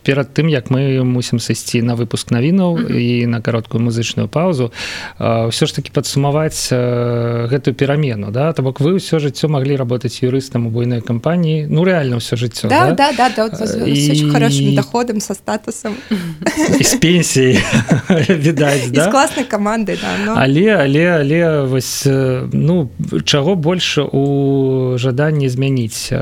перад 0.04 0.28
тым 0.36 0.48
як 0.52 0.70
мы 0.70 1.00
мусім 1.04 1.40
сысці 1.40 1.80
на 1.82 1.96
выпуск 1.96 2.30
навінаў 2.30 2.92
і 2.92 3.26
на 3.26 3.40
кароткую 3.40 3.80
музычную 3.80 4.28
паузу 4.28 4.72
ўсё 5.18 5.64
ж 5.66 5.70
таки 5.72 5.90
падсумаваць 5.90 6.68
гэтую 6.70 7.74
перамену 7.74 8.30
да 8.30 8.52
то 8.52 8.62
бок 8.62 8.80
вы 8.80 9.00
ўсё 9.00 9.16
жыццё 9.16 9.48
маглі 9.48 9.76
работаць 9.76 10.20
юрыстам 10.20 10.68
у 10.68 10.70
буйной 10.70 11.00
кампаніі 11.00 11.66
ну 11.72 11.84
реально 11.84 12.20
ўсё 12.20 12.36
жыццё 12.36 12.68
да, 12.68 12.92
да? 12.92 13.12
Да, 13.16 13.30
да, 13.32 13.48
да, 13.48 13.86
і... 13.86 14.30
хорошим 14.30 14.74
доходам 14.74 15.20
со 15.20 15.34
статусам 15.34 15.96
з 16.80 16.94
пенсіі 17.00 17.58
відаць 18.28 18.92
да? 18.92 19.08
класнай 19.10 19.44
каманды 19.48 19.96
да, 19.96 20.12
но... 20.26 20.34
але 20.36 20.76
але 20.76 21.04
але 21.16 21.40
вось 21.64 22.04
ну 22.52 22.90
чаго 23.24 23.54
больш 23.54 23.85
больш 23.86 23.98
у 24.12 24.98
жаданні 24.98 25.48
змяніць. 25.48 26.12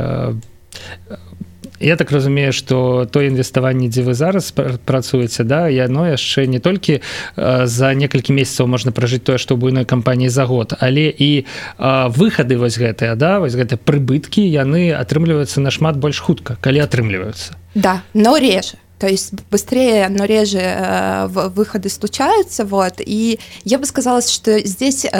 Я 1.80 1.96
так 1.96 2.12
разумею 2.12 2.52
что 2.52 3.06
то 3.10 3.20
інвеставанне 3.20 3.88
дзе 3.88 4.02
вы 4.02 4.14
зараз 4.14 4.52
працуеце 4.84 5.44
да 5.44 5.68
яно 5.68 6.06
яшчэ 6.06 6.46
не 6.46 6.60
толькі 6.60 7.00
за 7.36 7.94
некалькі 7.94 8.32
месяцаў 8.32 8.66
можна 8.66 8.92
пражыць 8.92 9.24
тое 9.24 9.38
што 9.38 9.56
буйной 9.56 9.84
кампаніі 9.84 10.28
за 10.28 10.44
год 10.46 10.72
але 10.80 11.10
і 11.10 11.44
выхады 11.78 12.56
вось 12.56 12.78
гэтыя 12.78 13.16
да 13.16 13.40
вось 13.40 13.58
гэта 13.58 13.76
прыбыткі 13.76 14.40
яны 14.46 14.94
атрымліваюцца 14.94 15.60
нашмат 15.60 15.96
больш 15.96 16.20
хутка 16.20 16.56
калі 16.60 16.78
атрымліваюцца. 16.86 17.58
Да 17.74 18.00
но 18.14 18.38
реже 18.38 18.78
то 19.04 19.10
есть 19.10 19.34
быстрее, 19.50 20.08
но 20.08 20.24
реже 20.24 20.60
э, 20.60 21.26
выходы 21.26 21.90
случаются, 21.90 22.64
вот, 22.64 22.94
и 23.00 23.38
я 23.62 23.78
бы 23.78 23.84
сказала, 23.84 24.22
что 24.22 24.66
здесь 24.66 25.04
э, 25.04 25.10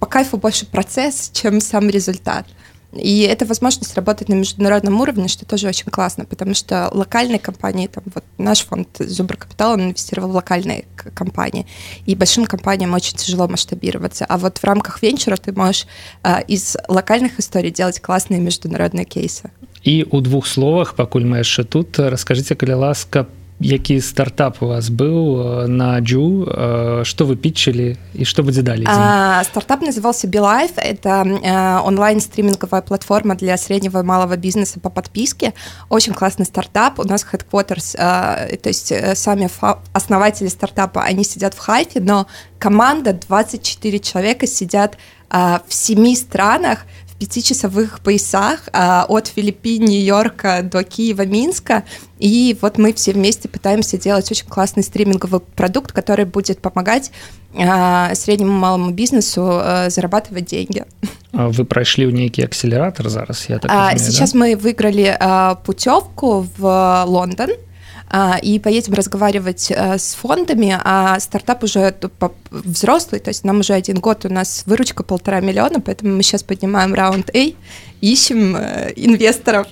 по 0.00 0.06
кайфу 0.06 0.38
больше 0.38 0.64
процесс, 0.64 1.28
чем 1.34 1.60
сам 1.60 1.90
результат. 1.90 2.46
И 2.94 3.20
это 3.20 3.44
возможность 3.44 3.94
работать 3.94 4.30
на 4.30 4.34
международном 4.34 4.98
уровне, 5.02 5.28
что 5.28 5.44
тоже 5.44 5.68
очень 5.68 5.90
классно, 5.90 6.24
потому 6.24 6.54
что 6.54 6.88
локальные 6.94 7.40
компании, 7.40 7.88
там, 7.88 8.04
вот 8.14 8.24
наш 8.38 8.60
фонд 8.60 8.88
Зубр 8.98 9.36
Капитал, 9.36 9.72
он 9.72 9.82
инвестировал 9.82 10.30
в 10.30 10.34
локальные 10.36 10.86
компании, 11.12 11.66
и 12.06 12.14
большим 12.14 12.46
компаниям 12.46 12.94
очень 12.94 13.18
тяжело 13.18 13.48
масштабироваться. 13.48 14.24
А 14.24 14.38
вот 14.38 14.56
в 14.56 14.64
рамках 14.64 15.02
венчура 15.02 15.36
ты 15.36 15.52
можешь 15.52 15.86
э, 16.22 16.42
из 16.48 16.78
локальных 16.88 17.38
историй 17.38 17.70
делать 17.70 18.00
классные 18.00 18.40
международные 18.40 19.04
кейсы 19.04 19.50
і 19.83 20.03
у 20.11 20.21
двух 20.21 20.47
словах 20.47 20.93
пакуль 20.93 21.23
мы 21.23 21.39
яшчэ 21.39 21.63
тут 21.63 21.99
расскажыце 21.99 22.55
калі 22.55 22.73
ласка 22.73 23.25
які 23.59 24.01
стартап 24.01 24.63
у 24.63 24.67
вас 24.67 24.89
быў 24.89 25.67
на 25.67 25.99
джу 25.99 26.47
что 27.03 27.25
вы 27.25 27.35
питчили 27.35 27.97
и 28.13 28.23
что 28.23 28.43
будзе 28.43 28.61
далее 28.61 28.87
а, 28.89 29.43
стартап 29.43 29.81
назывался 29.81 30.27
Билайф 30.27 30.71
это 30.77 31.83
онлайн 31.85 32.21
стриминговая 32.21 32.81
платформа 32.81 33.35
для 33.35 33.57
среднего 33.57 33.99
и 33.99 34.03
малого 34.03 34.37
бизнеса 34.37 34.79
по 34.79 34.89
подписке 34.89 35.53
очень 35.89 36.13
классный 36.13 36.45
стартап 36.45 36.99
у 36.99 37.03
нас 37.03 37.25
headquarters 37.29 37.97
то 37.97 38.69
есть 38.69 38.91
э, 38.91 39.15
сами 39.15 39.49
основатели 39.91 40.47
стартапа 40.47 41.03
они 41.03 41.25
сидят 41.25 41.53
в 41.53 41.59
хайфе 41.59 41.99
но 41.99 42.27
команда 42.59 43.13
24 43.13 43.99
человека 43.99 44.47
сидят 44.47 44.97
в 45.29 45.61
семи 45.67 46.15
странах 46.15 46.85
пятичасовых 47.18 48.00
поясах 48.00 48.68
а, 48.72 49.06
от 49.08 49.28
Филиппин, 49.28 49.84
Нью-Йорка 49.84 50.62
до 50.62 50.82
Киева, 50.82 51.24
Минска. 51.24 51.84
И 52.18 52.56
вот 52.60 52.78
мы 52.78 52.92
все 52.92 53.12
вместе 53.12 53.48
пытаемся 53.48 53.98
делать 53.98 54.30
очень 54.30 54.46
классный 54.46 54.82
стриминговый 54.82 55.40
продукт, 55.40 55.92
который 55.92 56.24
будет 56.24 56.60
помогать 56.60 57.12
а, 57.56 58.14
среднему 58.14 58.52
малому 58.52 58.90
бизнесу 58.90 59.42
а, 59.44 59.90
зарабатывать 59.90 60.46
деньги. 60.46 60.84
А 61.32 61.48
вы 61.48 61.64
прошли 61.64 62.06
в 62.06 62.12
некий 62.12 62.42
акселератор 62.42 63.08
зараз, 63.08 63.46
я 63.48 63.58
так 63.58 63.70
а, 63.72 63.96
Сейчас 63.96 64.32
да? 64.32 64.38
мы 64.38 64.56
выиграли 64.56 65.16
а, 65.18 65.56
путевку 65.56 66.46
в 66.56 67.04
Лондон. 67.06 67.50
А, 68.11 68.39
и 68.41 68.57
поедем 68.59 68.93
разговаривать 68.93 69.69
э, 69.69 69.99
с 69.99 70.15
фондами, 70.15 70.75
а 70.83 71.19
стартап 71.19 71.63
уже 71.63 71.93
взрослый, 72.49 73.19
то 73.19 73.29
есть 73.29 73.43
нам 73.43 73.59
уже 73.59 73.73
один 73.73 73.99
год, 73.99 74.25
у 74.25 74.29
нас 74.29 74.63
выручка 74.65 75.03
полтора 75.03 75.41
миллиона, 75.41 75.79
поэтому 75.79 76.15
мы 76.15 76.23
сейчас 76.23 76.41
поднимаем 76.41 76.95
раунд 76.95 77.29
A, 77.35 77.53
ищем 78.01 78.55
э, 78.55 78.93
инвесторов. 78.95 79.67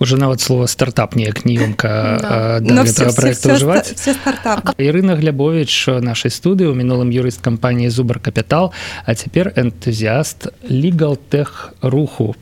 Уже 0.00 0.18
нават 0.18 0.40
слово 0.42 0.66
стартап 0.66 1.16
неяк 1.16 1.46
неёмка 1.46 2.18
да. 2.20 2.60
да, 2.60 2.84
этого 2.84 3.08
все, 3.08 3.16
проекта 3.16 3.54
все, 3.54 3.56
ўжываць. 3.56 3.94
Все 3.96 4.12
стартап. 4.12 4.76
Ірына 4.78 5.16
Глябович 5.16 5.88
нашай 6.04 6.30
студыі 6.30 6.68
у 6.68 6.74
мінулым 6.76 7.08
юрыст 7.08 7.40
кампаніі 7.40 7.88
Зубар 7.88 8.20
Капітал, 8.20 8.72
а 9.06 9.14
цяпер 9.14 9.52
энтузіаст 9.56 10.52
Legal 10.68 11.16
Tech 11.30 11.72
руху. 11.80 12.36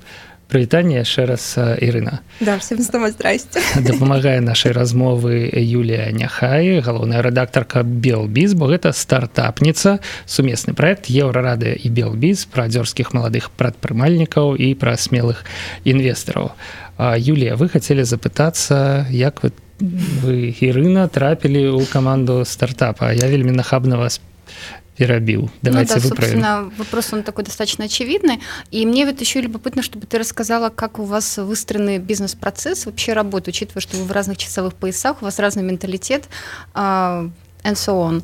Прывітанне 0.51 1.00
яшчэ 1.00 1.25
раз 1.31 1.55
Ірына. 1.55 2.20
Да, 2.43 2.60
дапамагае 3.79 4.43
нашай 4.43 4.75
размовы 4.75 5.48
Юлія 5.55 6.12
Няхай 6.12 6.84
галоўная 6.84 7.24
рэдактарка 7.24 7.88
Белбіз 7.88 8.53
бо 8.60 8.67
гэта 8.67 8.91
стартапніца 8.91 10.03
сумесны 10.27 10.75
проект 10.75 11.08
еўрарады 11.08 11.72
і 11.72 11.88
Белбіз 11.88 12.51
пра 12.51 12.67
дзёрскіх 12.67 13.15
маладых 13.15 13.48
прадпрымальнікаў 13.55 14.60
і 14.60 14.75
пра 14.75 15.00
смелых 15.00 15.48
інвестараў. 15.88 16.51
Юлія 17.00 17.55
вы 17.55 17.72
хацелі 17.72 18.03
запытацца 18.03 19.08
як 19.08 19.48
вы 19.48 19.55
вы 19.81 20.53
Ірына 20.62 21.08
трапілі 21.08 21.74
ў 21.74 21.88
каманду 21.89 22.43
стартапа? 22.46 23.10
Я 23.15 23.31
вельмі 23.31 23.55
нахабна 23.55 23.98
вас 23.98 24.22
перебил. 25.01 25.50
Давайте 25.62 25.96
ну, 25.96 26.01
да, 26.01 26.08
собственно, 26.08 26.72
вопрос 26.77 27.12
он 27.12 27.24
такой 27.24 27.43
достаточно 27.43 27.86
очевидный. 27.86 28.39
И 28.70 28.86
мне 28.86 29.05
вот 29.05 29.20
еще 29.20 29.41
любопытно, 29.41 29.81
чтобы 29.81 30.05
ты 30.05 30.20
рассказала, 30.20 30.70
как 30.70 31.00
у 31.00 31.03
вас 31.03 31.38
выстроенный 31.38 31.98
бизнес-процесс 31.98 32.86
вообще 32.86 33.13
работает, 33.13 33.55
учитывая, 33.55 33.81
что 33.81 33.98
вы 33.98 34.03
в 34.03 34.12
разных 34.12 34.38
часовых 34.38 34.75
поясах, 34.75 35.22
у 35.22 35.25
вас 35.25 35.39
разный 35.39 35.63
менталитет, 35.63 36.25
uh, 36.75 37.31
and 37.63 37.74
so 37.74 38.08
on. 38.10 38.24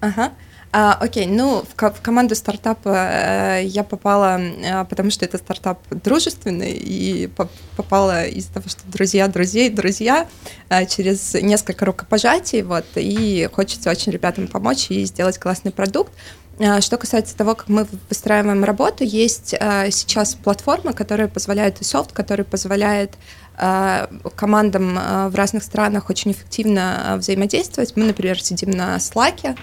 Ага. 0.00 0.32
А, 0.70 0.92
окей, 1.00 1.26
ну, 1.26 1.62
в, 1.62 1.74
в 1.74 2.00
команду 2.02 2.34
стартапа 2.34 2.90
э, 2.90 3.62
я 3.64 3.84
попала, 3.84 4.38
э, 4.38 4.84
потому 4.84 5.10
что 5.10 5.24
это 5.24 5.38
стартап 5.38 5.80
дружественный, 5.90 6.72
и 6.72 7.26
по, 7.26 7.48
попала 7.74 8.26
из-за 8.26 8.52
того, 8.52 8.68
что 8.68 8.82
друзья 8.84 9.28
друзей, 9.28 9.70
друзья, 9.70 10.28
э, 10.68 10.84
через 10.84 11.32
несколько 11.34 11.86
рукопожатий, 11.86 12.60
вот, 12.62 12.84
и 12.96 13.48
хочется 13.50 13.90
очень 13.90 14.12
ребятам 14.12 14.46
помочь 14.46 14.90
и 14.90 15.04
сделать 15.06 15.38
классный 15.38 15.72
продукт. 15.72 16.12
Э, 16.58 16.80
что 16.80 16.96
касается 16.96 17.36
того, 17.36 17.54
как 17.54 17.68
мы 17.68 17.86
выстраиваем 18.08 18.64
работу, 18.64 19.04
есть 19.04 19.54
э, 19.58 19.90
сейчас 19.90 20.34
платформа, 20.34 20.92
которая 20.92 21.28
позволяет, 21.28 21.80
и 21.80 21.84
софт, 21.84 22.12
который 22.12 22.44
позволяет 22.44 23.14
э, 23.56 24.06
командам 24.34 24.94
в 25.30 25.34
разных 25.34 25.62
странах 25.62 26.10
очень 26.10 26.32
эффективно 26.32 27.16
взаимодействовать. 27.18 27.94
Мы, 27.96 28.04
например, 28.04 28.40
сидим 28.42 28.70
на 28.70 28.96
Slack, 28.96 29.56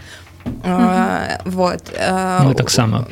Uh-huh. 0.65 1.41
Вот. 1.45 1.91
Мы 2.43 2.55
так 2.55 2.69
само. 2.69 3.05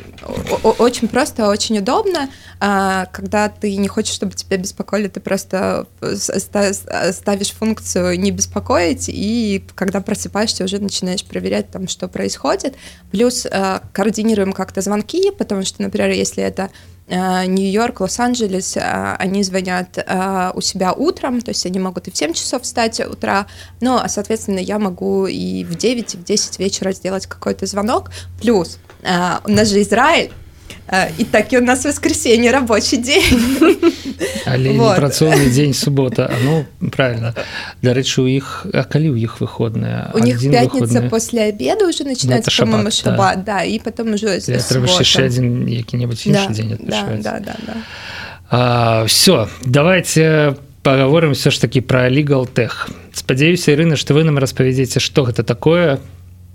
Очень 0.78 1.08
просто, 1.08 1.48
очень 1.48 1.78
удобно. 1.78 2.28
Когда 2.58 3.48
ты 3.48 3.76
не 3.76 3.88
хочешь, 3.88 4.14
чтобы 4.14 4.32
тебя 4.32 4.56
беспокоили, 4.56 5.08
ты 5.08 5.20
просто 5.20 5.86
ставишь 6.00 7.52
функцию 7.52 8.18
«не 8.18 8.30
беспокоить», 8.30 9.08
и 9.08 9.64
когда 9.74 10.00
просыпаешься, 10.00 10.64
уже 10.64 10.78
начинаешь 10.78 11.24
проверять, 11.24 11.70
там, 11.70 11.88
что 11.88 12.08
происходит. 12.08 12.74
Плюс 13.10 13.46
координируем 13.92 14.52
как-то 14.52 14.80
звонки, 14.80 15.30
потому 15.30 15.62
что, 15.64 15.82
например, 15.82 16.10
если 16.10 16.42
это 16.42 16.64
Э, 16.64 16.93
Нью-Йорк, 17.06 18.00
Лос-Анджелес, 18.00 18.76
э, 18.76 19.16
они 19.18 19.42
звонят 19.42 19.98
э, 19.98 20.52
у 20.54 20.60
себя 20.60 20.92
утром, 20.92 21.42
то 21.42 21.50
есть 21.50 21.66
они 21.66 21.78
могут 21.78 22.08
и 22.08 22.10
в 22.10 22.16
7 22.16 22.32
часов 22.32 22.62
встать 22.62 23.00
утра, 23.00 23.46
но, 23.80 24.02
соответственно, 24.08 24.58
я 24.58 24.78
могу 24.78 25.26
и 25.26 25.64
в 25.64 25.74
9, 25.74 26.14
и 26.14 26.16
в 26.16 26.24
10 26.24 26.58
вечера 26.58 26.92
сделать 26.92 27.26
какой-то 27.26 27.66
звонок. 27.66 28.10
Плюс 28.40 28.78
у 29.02 29.50
нас 29.50 29.68
же 29.68 29.82
Израиль, 29.82 30.32
і 31.18 31.24
такі 31.24 31.58
у 31.58 31.60
нас 31.60 31.84
воскресенье 31.84 32.52
рабочий 32.52 32.98
день. 32.98 33.40
Але 34.46 34.72
вот. 34.72 34.98
працоўны 34.98 35.48
дзень 35.50 35.74
субота 35.74 36.30
ну 36.44 36.66
правильно. 36.90 37.34
Дарэчы 37.82 38.20
у 38.20 38.28
іх 38.28 38.66
а 38.72 38.84
калі 38.84 39.10
у 39.10 39.16
іх 39.16 39.40
выходная. 39.40 40.12
У 40.14 40.18
них 40.18 40.40
пятница 40.40 41.00
выходная... 41.00 41.10
после 41.10 41.40
обеда 41.48 41.88
уже 41.88 42.04
начинается 42.04 42.50
шабат, 42.50 42.92
шабат 42.92 43.44
да. 43.44 43.58
да 43.58 43.64
и 43.64 43.78
потом 43.78 44.12
уже 44.14 44.38
яшчэ 44.38 45.24
один 45.24 45.66
які-небудзь 45.66 46.24
да, 46.26 46.46
дзень 46.48 46.76
да, 46.80 47.08
да, 47.16 47.40
да, 47.40 47.56
да. 47.66 47.74
А, 48.50 49.04
все 49.06 49.48
давайте 49.64 50.56
паговорым 50.82 51.32
все 51.32 51.50
ж 51.50 51.60
таки 51.60 51.80
про 51.80 52.10
legal 52.10 52.46
тех 52.46 52.88
спадзяюся 53.12 53.72
Ірына 53.72 53.96
что 53.96 54.14
вы 54.14 54.24
нам 54.24 54.38
распавядзеце 54.38 55.00
что 55.00 55.24
гэта 55.24 55.42
такое 55.42 55.98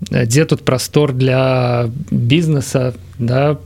дзе 0.00 0.44
тут 0.44 0.64
простор 0.64 1.12
для 1.12 1.90
бізнеса 2.10 2.94
да 3.18 3.58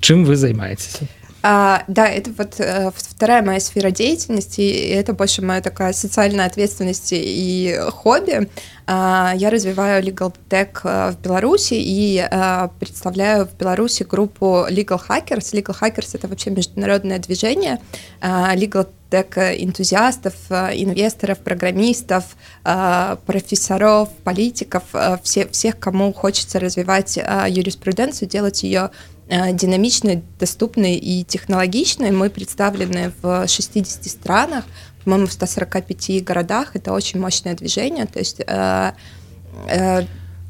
чым 0.00 0.24
вы 0.24 0.36
займаетесь 0.36 1.00
А, 1.44 1.82
да, 1.88 2.06
это 2.06 2.30
вот 2.38 2.60
э, 2.60 2.92
вторая 2.94 3.42
моя 3.42 3.58
сфера 3.58 3.90
деятельности, 3.90 4.60
и 4.60 4.90
это 4.90 5.12
больше 5.12 5.42
моя 5.42 5.60
такая 5.60 5.92
социальная 5.92 6.46
ответственность 6.46 7.08
и 7.12 7.76
хобби. 7.90 8.48
А, 8.86 9.32
я 9.34 9.50
развиваю 9.50 10.04
Legal 10.04 10.32
Tech 10.48 10.68
э, 10.84 11.10
в 11.10 11.20
Беларуси 11.20 11.74
и 11.74 12.24
а, 12.30 12.70
представляю 12.78 13.46
в 13.46 13.56
Беларуси 13.56 14.04
группу 14.04 14.66
Legal 14.70 15.00
Hackers. 15.08 15.52
Legal 15.52 15.76
Hackers— 15.80 16.10
это 16.12 16.28
вообще 16.28 16.50
международное 16.50 17.18
движение 17.18 17.80
а, 18.20 18.54
Legal 18.54 18.86
Tech 19.12 19.62
энтузиастов, 19.62 20.34
инвесторов, 20.50 21.38
программистов, 21.40 22.36
а, 22.64 23.16
профессоров, 23.26 24.08
политиков, 24.24 24.84
все, 25.22 25.46
всех, 25.48 25.78
кому 25.78 26.12
хочется 26.12 26.58
развивать 26.58 27.16
юриспруденцию, 27.16 28.28
делать 28.28 28.62
ее 28.62 28.90
Э, 29.34 29.50
динамичной, 29.50 30.22
доступной 30.38 30.96
и 30.96 31.24
технологичной. 31.24 32.10
Мы 32.10 32.28
представлены 32.28 33.12
в 33.22 33.46
60 33.48 34.04
странах, 34.10 34.64
по-моему, 35.04 35.26
в 35.26 35.32
145 35.32 36.22
городах. 36.22 36.76
Это 36.76 36.92
очень 36.92 37.18
мощное 37.18 37.54
движение. 37.54 38.04
То 38.04 38.18
есть 38.18 38.42
э, 38.46 38.92
э, 39.68 40.02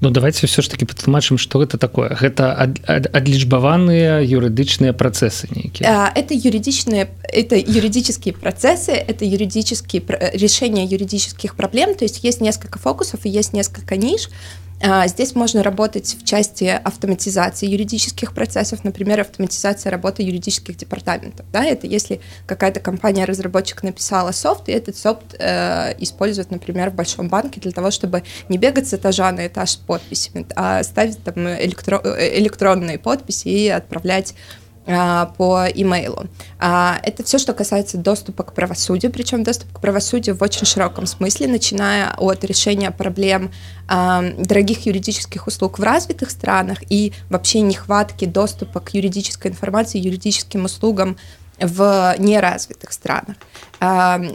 Ну 0.03 0.11
давайте 0.11 0.49
все 0.49 0.63
ж 0.63 0.69
таки 0.69 0.85
патлумачым 0.85 1.39
что 1.39 1.63
это 1.63 1.79
такое. 1.79 2.11
Гэта 2.11 2.53
ад, 2.59 2.81
ад, 2.91 3.07
адлічбаваныя 3.15 4.19
юрыдычныя 4.27 4.93
працэсы 4.93 5.47
нейкія 5.55 6.11
это 6.11 6.35
юридичные 6.35 7.09
это 7.23 7.55
юридические 7.55 8.35
процессы 8.35 8.91
это 8.91 9.25
юридические 9.25 10.03
решения 10.35 10.85
юридических 10.85 11.55
проблем. 11.55 11.95
То 11.95 12.03
есть 12.05 12.25
есть 12.25 12.41
несколько 12.41 12.81
фокусов 12.81 13.25
и 13.25 13.29
есть 13.29 13.53
несколько 13.53 13.97
ниш. 13.97 14.29
а, 14.29 14.72
здесь 15.07 15.35
можно 15.35 15.63
работать 15.63 16.17
в 16.21 16.25
части 16.25 16.65
автоматизации 16.65 17.67
юридических 17.67 18.35
процессов, 18.35 18.83
например, 18.83 19.21
автоматизация 19.21 19.91
работы 19.91 20.23
юридических 20.23 20.77
департаментов. 20.77 21.47
Да? 21.53 21.65
Это 21.65 21.87
если 21.87 22.21
какая-то 22.47 22.81
компания-разработчик 22.81 23.83
написала 23.83 24.33
софт, 24.33 24.69
и 24.69 24.73
этот 24.73 24.97
софт 24.97 25.37
э, 25.39 25.95
используют, 25.99 26.51
например, 26.51 26.91
в 26.91 26.95
большом 26.95 27.29
банке 27.29 27.61
для 27.61 27.71
того, 27.71 27.91
чтобы 27.91 28.25
не 28.49 28.59
бегать 28.59 28.89
с 28.89 28.95
этажа 28.95 29.31
на 29.31 29.47
этаж 29.47 29.71
с 29.71 29.77
подписями, 29.77 30.47
а 30.57 30.83
ставить 30.83 31.23
там 31.23 31.49
электро 31.49 32.01
э, 32.03 32.39
электронные 32.39 32.99
подписи 32.99 33.49
и 33.49 33.69
отправлять 33.69 34.35
а, 34.35 34.62
по 34.85 35.67
имейлу. 35.73 36.27
А, 36.59 36.99
это 37.05 37.23
все, 37.23 37.39
что 37.39 37.53
касается 37.53 37.99
доступа 37.99 38.43
к 38.43 38.53
правосудию, 38.53 39.13
причем 39.13 39.45
доступ 39.45 39.73
к 39.73 39.81
правосудию 39.81 40.37
в 40.37 40.43
очень 40.43 40.67
широком 40.67 41.07
смысле, 41.07 41.47
начиная 41.47 42.13
от 42.19 42.43
решения 42.45 42.91
проблем 42.91 43.53
а, 43.89 44.23
дорогих 44.39 44.87
юридических 44.87 45.47
услуг 45.47 45.79
в 45.79 45.83
развитых 45.83 46.31
странах 46.31 46.79
и 46.89 47.13
вообще 47.31 47.61
нехватки 47.61 48.25
доступа 48.25 48.81
к 48.81 48.93
юридической 48.93 49.53
информации, 49.53 49.99
юридическим 49.99 50.65
услугам 50.65 51.17
в 51.61 52.17
неразвитых 52.19 52.93
странах. 52.93 53.37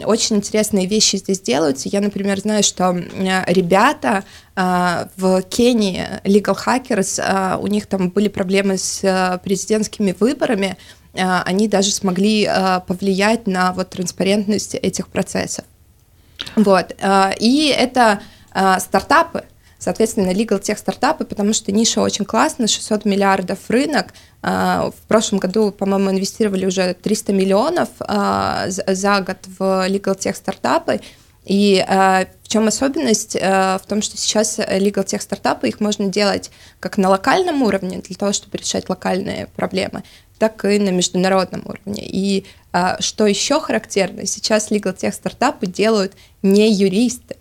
Очень 0.06 0.36
интересные 0.36 0.86
вещи 0.86 1.16
здесь 1.16 1.40
делаются. 1.40 1.88
Я, 1.90 2.00
например, 2.00 2.40
знаю, 2.40 2.62
что 2.62 2.92
ребята 2.92 4.24
в 5.16 5.42
Кении, 5.42 6.04
Legal 6.24 6.58
Hackers, 6.66 7.58
у 7.60 7.66
них 7.68 7.86
там 7.86 8.08
были 8.08 8.26
проблемы 8.26 8.76
с 8.76 9.40
президентскими 9.44 10.14
выборами, 10.18 10.76
они 11.14 11.68
даже 11.68 11.92
смогли 11.92 12.50
повлиять 12.88 13.46
на 13.46 13.72
вот 13.72 13.90
транспарентность 13.90 14.74
этих 14.74 15.08
процессов. 15.08 15.64
Вот. 16.56 16.96
И 17.38 17.74
это 17.76 18.20
стартапы, 18.80 19.44
соответственно, 19.78 20.30
legal 20.30 20.60
тех 20.60 20.78
стартапы, 20.78 21.24
потому 21.24 21.52
что 21.52 21.72
ниша 21.72 22.00
очень 22.00 22.24
классная, 22.24 22.66
600 22.66 23.04
миллиардов 23.04 23.58
рынок. 23.68 24.12
А, 24.42 24.90
в 24.90 25.08
прошлом 25.08 25.38
году, 25.38 25.70
по-моему, 25.70 26.10
инвестировали 26.10 26.66
уже 26.66 26.94
300 26.94 27.32
миллионов 27.32 27.88
а, 28.00 28.66
за 28.68 29.20
год 29.20 29.38
в 29.58 29.88
legal 29.88 30.18
тех 30.18 30.36
стартапы. 30.36 31.00
И 31.48 31.82
э, 31.86 32.26
в 32.42 32.48
чем 32.48 32.68
особенность? 32.68 33.34
Э, 33.34 33.78
в 33.82 33.86
том, 33.88 34.02
что 34.02 34.18
сейчас 34.18 34.58
legal 34.58 35.04
тех 35.04 35.22
стартапы, 35.22 35.68
их 35.68 35.80
можно 35.80 36.08
делать 36.08 36.50
как 36.78 36.98
на 36.98 37.08
локальном 37.08 37.62
уровне, 37.62 37.98
для 37.98 38.16
того, 38.16 38.32
чтобы 38.34 38.58
решать 38.58 38.90
локальные 38.90 39.46
проблемы, 39.56 40.04
так 40.38 40.62
и 40.66 40.78
на 40.78 40.90
международном 40.90 41.62
уровне. 41.64 42.06
И 42.06 42.44
э, 42.74 43.00
что 43.00 43.26
еще 43.26 43.60
характерно, 43.60 44.26
сейчас 44.26 44.70
legal 44.70 44.94
тех 44.94 45.14
стартапы 45.14 45.66
делают 45.66 46.12
не 46.42 46.70
юристы, 46.70 47.36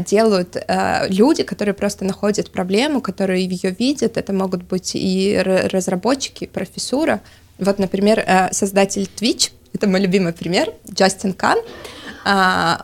делают 0.00 0.56
а, 0.66 1.06
люди, 1.08 1.44
которые 1.44 1.76
просто 1.76 2.04
находят 2.04 2.50
проблему, 2.50 3.00
которые 3.00 3.46
ее 3.46 3.70
видят. 3.70 4.16
Это 4.16 4.32
могут 4.32 4.64
быть 4.64 4.96
и 4.96 5.40
разработчики, 5.40 6.42
и 6.42 6.46
профессура. 6.48 7.20
Вот, 7.56 7.78
например, 7.78 8.24
а, 8.26 8.52
создатель 8.52 9.08
Twitch, 9.16 9.52
это 9.72 9.86
мой 9.86 10.00
любимый 10.00 10.32
пример, 10.32 10.72
Джастин 10.92 11.34
Кан, 11.34 11.58
а, 11.58 11.62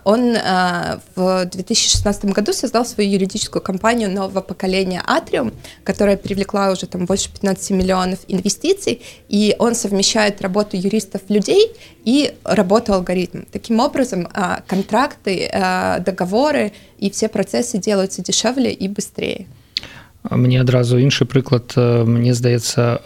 он 0.05 0.37
а, 0.37 1.01
в 1.15 1.45
2016 1.47 2.27
году 2.27 2.53
создал 2.53 2.85
свою 2.85 3.11
юридическую 3.11 3.63
компанию 3.63 4.11
нового 4.11 4.41
поколения 4.41 5.03
Atrium, 5.07 5.53
которая 5.85 6.17
привлекла 6.17 6.71
уже 6.71 6.87
там 6.87 7.07
больше 7.07 7.31
15 7.33 7.71
миллионов 7.71 8.21
инвестиций, 8.29 9.03
и 9.29 9.55
он 9.59 9.75
совмещает 9.75 10.41
работу 10.43 10.77
юристов 10.77 11.23
людей 11.29 11.73
и 12.05 12.35
работу 12.45 12.95
алгоритмов. 12.95 13.47
Таким 13.53 13.81
образом, 13.81 14.29
а, 14.33 14.63
контракты, 14.67 15.51
договоры 16.01 16.73
и 16.99 17.11
все 17.11 17.29
процессы 17.29 17.79
делаются 17.79 18.23
дешевле 18.23 18.73
и 18.73 18.89
быстрее. 18.89 19.47
Мне 20.31 20.61
адразу 20.61 20.99
іншы 20.99 21.25
прыклад 21.25 21.75
мне 21.77 22.35
здаецца 22.35 23.01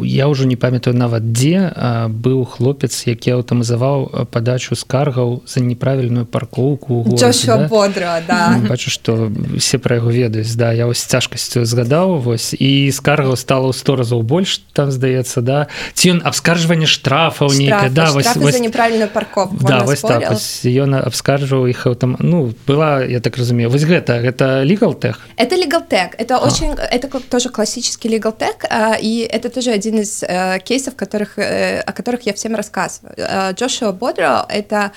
я 0.00 0.28
ўжо 0.28 0.44
не 0.44 0.56
памятаю 0.56 0.96
нават 0.96 1.32
дзе 1.32 1.72
быў 2.10 2.44
хлопец 2.44 3.06
які 3.06 3.40
аўтамазаваў 3.40 4.28
падачу 4.30 4.74
скаргаў 4.74 5.42
за 5.46 5.60
неправільную 5.60 6.26
паркоўку 6.26 7.04
да? 7.16 7.68
бодра 7.68 8.22
да. 8.26 8.60
бачу 8.68 8.90
што 8.90 9.30
все 9.56 9.78
пра 9.78 9.96
яго 10.02 10.10
ведаюць 10.10 10.54
да 10.54 10.72
я 10.72 10.86
вось 10.86 11.04
цяжкасцю 11.04 11.64
згадаў 11.64 12.18
вось 12.20 12.54
і 12.58 12.90
скаргаў 12.92 13.36
стала 13.36 13.70
ў 13.70 13.74
сто 13.76 13.96
разоў 13.96 14.22
больш 14.22 14.60
там 14.72 14.90
здаецца 14.90 15.40
да 15.40 15.58
ці 15.94 16.18
ён 16.18 16.20
абскаржванне 16.24 16.86
штрафаў 16.86 17.52
нейкая 17.54 17.90
да 17.90 18.10
вось, 18.12 18.36
вось... 18.36 18.60
неправільную 18.60 19.08
парковку 19.08 19.56
да, 19.60 19.82
вось 19.84 20.00
так, 20.00 20.30
вось, 20.30 20.64
ён 20.64 20.94
абскаржваў 21.00 21.66
іх 21.70 21.86
там 21.98 22.16
ну 22.20 22.52
была 22.66 23.04
я 23.04 23.20
так 23.20 23.36
разумею 23.36 23.70
вось 23.70 23.84
гэта 23.84 24.20
гэта 24.20 24.64
тех 24.94 25.20
это 25.36 25.56
tech 25.88 26.14
это 26.18 26.33
это 26.34 26.44
а. 26.44 26.46
очень, 26.46 26.72
это 26.72 27.20
тоже 27.20 27.48
классический 27.48 28.08
legal 28.08 28.36
tech, 28.36 28.66
а, 28.68 28.96
и 29.00 29.18
это 29.20 29.48
тоже 29.48 29.70
один 29.70 30.00
из 30.00 30.22
э, 30.22 30.58
кейсов, 30.64 30.94
которых, 30.96 31.38
э, 31.38 31.80
о 31.80 31.92
которых 31.92 32.26
я 32.26 32.32
всем 32.32 32.54
рассказываю. 32.54 33.14
Э, 33.16 33.52
Джошуа 33.52 33.92
Бодро— 33.92 34.46
это 34.48 34.92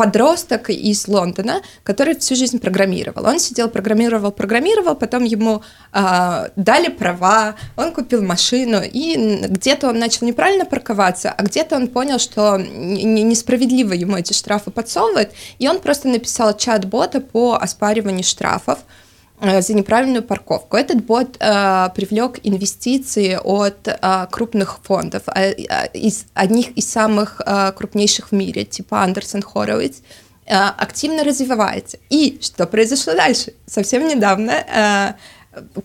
подросток 0.00 0.70
из 0.70 1.08
Лондона, 1.08 1.60
который 1.82 2.14
всю 2.14 2.34
жизнь 2.34 2.58
программировал. 2.58 3.26
Он 3.26 3.38
сидел, 3.38 3.68
программировал, 3.68 4.32
программировал, 4.32 4.94
потом 4.94 5.24
ему 5.24 5.62
э, 5.92 6.48
дали 6.56 6.88
права, 6.88 7.54
он 7.76 7.92
купил 7.92 8.22
машину, 8.22 8.80
и 8.82 9.44
где-то 9.46 9.88
он 9.90 9.98
начал 9.98 10.26
неправильно 10.26 10.64
парковаться, 10.64 11.30
а 11.30 11.42
где-то 11.42 11.76
он 11.76 11.88
понял, 11.88 12.18
что 12.18 12.56
несправедливо 12.56 13.92
ему 13.92 14.16
эти 14.16 14.32
штрафы 14.32 14.70
подсовывают, 14.70 15.32
и 15.58 15.68
он 15.68 15.80
просто 15.80 16.08
написал 16.08 16.56
чат-бота 16.56 17.20
по 17.20 17.56
оспариванию 17.56 18.24
штрафов. 18.24 18.78
Э, 19.42 19.62
за 19.62 19.74
неправильную 19.74 20.22
парковку. 20.22 20.76
Этот 20.76 21.04
бот 21.04 21.36
э, 21.40 21.88
привлек 21.94 22.40
инвестиции 22.42 23.38
от 23.42 23.88
э, 23.88 24.26
крупных 24.30 24.80
фондов, 24.82 25.22
э, 25.34 25.52
э 25.52 25.88
из 25.94 26.26
одних 26.34 26.76
из 26.76 26.90
самых 26.90 27.40
э, 27.46 27.72
крупнейших 27.72 28.28
в 28.28 28.32
мире, 28.32 28.64
типа 28.64 29.02
Андерсон 29.02 29.40
Хоровиц, 29.42 30.02
э, 30.44 30.54
активно 30.54 31.24
развивается. 31.24 31.98
И 32.10 32.38
что 32.42 32.66
произошло 32.66 33.14
дальше? 33.14 33.54
Совсем 33.66 34.06
недавно 34.06 34.52
э, 34.52 35.14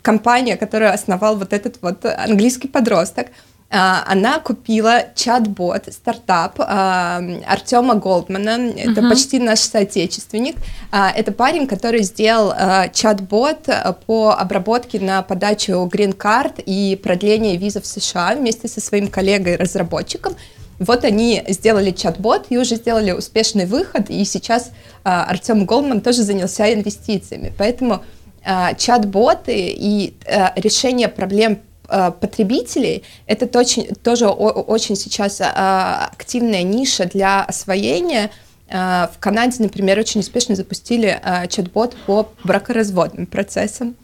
компания, 0.02 0.58
которую 0.58 0.94
основал 0.94 1.38
вот 1.38 1.54
этот 1.54 1.82
вот 1.82 2.06
английский 2.06 2.68
подросток, 2.68 3.28
она 3.69 4.39
купила 4.39 5.04
чат-бот, 5.15 5.86
стартап 5.91 6.60
Артема 6.60 7.95
Голдмана, 7.95 8.69
это 8.69 9.01
uh-huh. 9.01 9.10
почти 9.10 9.39
наш 9.39 9.60
соотечественник. 9.60 10.56
Это 10.91 11.32
парень, 11.32 11.67
который 11.67 12.04
сделал 12.04 12.54
чат-бот 12.93 13.67
по 14.06 14.32
обработке 14.32 14.99
на 14.99 15.23
подачу 15.23 15.84
грин-карт 15.91 16.60
и 16.65 16.97
продление 17.01 17.58
визы 17.58 17.82
в 17.82 17.86
США 17.86 18.36
вместе 18.36 18.67
со 18.67 18.80
своим 18.80 19.08
коллегой-разработчиком. 19.08 20.36
Вот 20.80 21.04
они 21.04 21.43
сделали 21.47 21.91
чат-бот 21.91 22.47
и 22.49 22.58
уже 22.58 22.75
сделали 22.75 23.12
успешный 23.12 23.65
выход, 23.65 24.10
и 24.10 24.23
сейчас 24.25 24.71
Артем 25.04 25.65
Голдман 25.65 26.01
тоже 26.01 26.23
занялся 26.23 26.71
инвестициями. 26.73 27.51
Поэтому 27.58 28.04
чат-боты 28.78 29.73
и 29.75 30.13
решение 30.56 31.08
проблем 31.08 31.60
потребителей, 31.88 33.04
это 33.28 33.60
очень, 33.60 33.88
тоже 33.95 34.28
очень 34.28 34.95
сейчас 34.95 35.41
а, 35.41 36.10
активная 36.12 36.63
ниша 36.63 37.06
для 37.06 37.43
освоения. 37.43 38.32
Э, 38.67 39.08
в 39.13 39.19
Канаде, 39.19 39.58
например, 39.60 40.00
очень 40.00 40.21
успешно 40.21 40.56
запустили 40.56 41.19
э, 41.21 41.48
чат-бот 41.48 41.95
по 42.06 42.30
бракоразводным 42.43 43.26
процессам. 43.26 43.95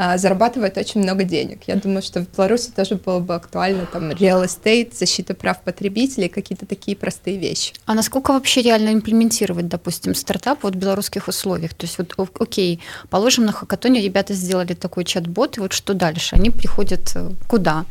А, 0.00 0.16
зарабатывает 0.16 0.78
очень 0.78 1.02
много 1.02 1.24
денег. 1.24 1.62
Я 1.66 1.74
думаю, 1.74 2.02
что 2.02 2.20
в 2.20 2.28
Беларуси 2.36 2.70
тоже 2.70 2.94
было 2.94 3.18
бы 3.18 3.34
актуально 3.34 3.84
там 3.84 4.10
real 4.12 4.44
estate, 4.44 4.96
защита 4.96 5.34
прав 5.34 5.60
потребителей, 5.62 6.28
какие-то 6.28 6.66
такие 6.66 6.96
простые 6.96 7.36
вещи. 7.36 7.74
А 7.84 7.94
насколько 7.94 8.30
вообще 8.30 8.62
реально 8.62 8.92
имплементировать, 8.92 9.66
допустим, 9.66 10.14
стартап 10.14 10.62
вот 10.62 10.76
в 10.76 10.78
белорусских 10.78 11.26
условиях? 11.26 11.74
То 11.74 11.86
есть 11.86 11.98
вот 11.98 12.14
окей, 12.38 12.78
положим, 13.10 13.44
на 13.44 13.50
хакатоне 13.50 14.00
ребята 14.00 14.34
сделали 14.34 14.74
такой 14.74 15.02
чат-бот, 15.02 15.58
и 15.58 15.60
вот 15.60 15.72
что 15.72 15.94
дальше? 15.94 16.36
Они 16.36 16.50
приходят 16.50 17.10
э, 17.16 17.30
куда? 17.48 17.84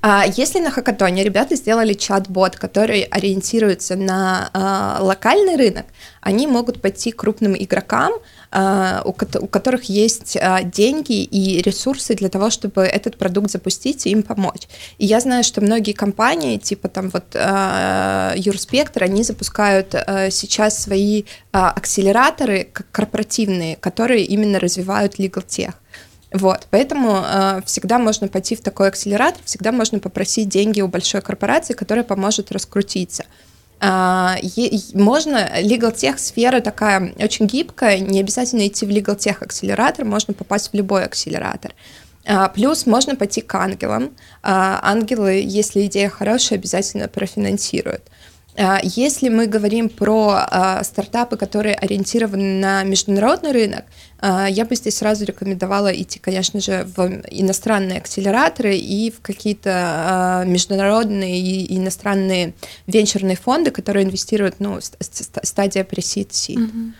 А 0.00 0.24
если 0.26 0.60
на 0.60 0.70
хакатоне 0.70 1.24
ребята 1.24 1.56
сделали 1.56 1.92
чат-бот, 1.92 2.54
который 2.54 3.02
ориентируется 3.02 3.96
на 3.96 4.48
э, 4.54 5.02
локальный 5.02 5.56
рынок, 5.56 5.86
они 6.20 6.46
могут 6.46 6.80
пойти 6.80 7.10
к 7.10 7.16
крупным 7.16 7.56
игрокам, 7.58 8.12
э, 8.52 9.02
у, 9.04 9.08
у 9.08 9.46
которых 9.48 9.84
есть 9.84 10.36
э, 10.36 10.60
деньги 10.62 11.24
и 11.24 11.60
ресурсы 11.62 12.14
для 12.14 12.28
того, 12.28 12.50
чтобы 12.50 12.82
этот 12.82 13.18
продукт 13.18 13.50
запустить 13.50 14.06
и 14.06 14.10
им 14.10 14.22
помочь. 14.22 14.68
И 14.98 15.06
я 15.06 15.18
знаю, 15.18 15.42
что 15.42 15.60
многие 15.60 15.92
компании, 15.92 16.58
типа 16.58 16.86
там 16.88 17.10
вот 17.10 17.34
э, 17.34 18.34
Юрспектр, 18.36 19.02
они 19.02 19.24
запускают 19.24 19.94
э, 19.94 20.30
сейчас 20.30 20.80
свои 20.80 21.22
э, 21.22 21.24
акселераторы 21.50 22.68
корпоративные, 22.92 23.74
которые 23.74 24.24
именно 24.24 24.60
развивают 24.60 25.18
legal 25.18 25.44
tech. 25.44 25.74
Вот, 26.32 26.66
поэтому 26.70 27.22
э, 27.24 27.62
всегда 27.64 27.98
можно 27.98 28.28
пойти 28.28 28.54
в 28.54 28.60
такой 28.60 28.88
акселератор, 28.88 29.40
всегда 29.44 29.72
можно 29.72 29.98
попросить 29.98 30.48
деньги 30.48 30.82
у 30.82 30.88
большой 30.88 31.22
корпорации, 31.22 31.72
которая 31.72 32.04
поможет 32.04 32.52
раскрутиться. 32.52 33.24
Э, 33.80 34.34
можно, 34.92 35.48
legal 35.62 35.94
tech 35.94 36.18
сфера 36.18 36.60
такая 36.60 37.14
очень 37.18 37.46
гибкая, 37.46 37.98
не 37.98 38.20
обязательно 38.20 38.66
идти 38.66 38.84
в 38.84 38.90
legal 38.90 39.16
tech 39.16 39.38
акселератор, 39.40 40.04
можно 40.04 40.34
попасть 40.34 40.70
в 40.70 40.74
любой 40.74 41.04
акселератор. 41.04 41.72
Э, 42.24 42.48
плюс 42.54 42.84
можно 42.84 43.16
пойти 43.16 43.40
к 43.40 43.54
ангелам. 43.54 44.04
Э, 44.42 44.80
ангелы, 44.82 45.42
если 45.42 45.86
идея 45.86 46.10
хорошая, 46.10 46.58
обязательно 46.58 47.08
профинансируют. 47.08 48.02
А, 48.02 48.17
если 48.82 49.28
мы 49.28 49.46
говорим 49.46 49.88
про 49.88 50.34
а, 50.36 50.82
стартапы, 50.82 51.36
которые 51.36 51.76
ориентированы 51.76 52.60
на 52.60 52.82
международный 52.82 53.52
рынок, 53.52 53.84
а, 54.18 54.48
я 54.48 54.64
бы 54.64 54.74
здесь 54.74 54.96
сразу 54.96 55.24
рекомендовала 55.24 55.88
идти, 55.88 56.18
конечно 56.18 56.60
же, 56.60 56.84
в 56.96 57.22
иностранные 57.30 57.98
акселераторы 57.98 58.76
и 58.76 59.12
в 59.12 59.20
какие-то 59.20 60.42
международные 60.44 61.40
и 61.40 61.76
иностранные 61.76 62.54
венчурные 62.88 63.36
фонды, 63.36 63.70
которые 63.70 64.04
инвестируют, 64.04 64.56
ну, 64.58 64.80
стадия 64.80 65.84
seed. 65.84 66.56
Mm-hmm. 66.56 66.92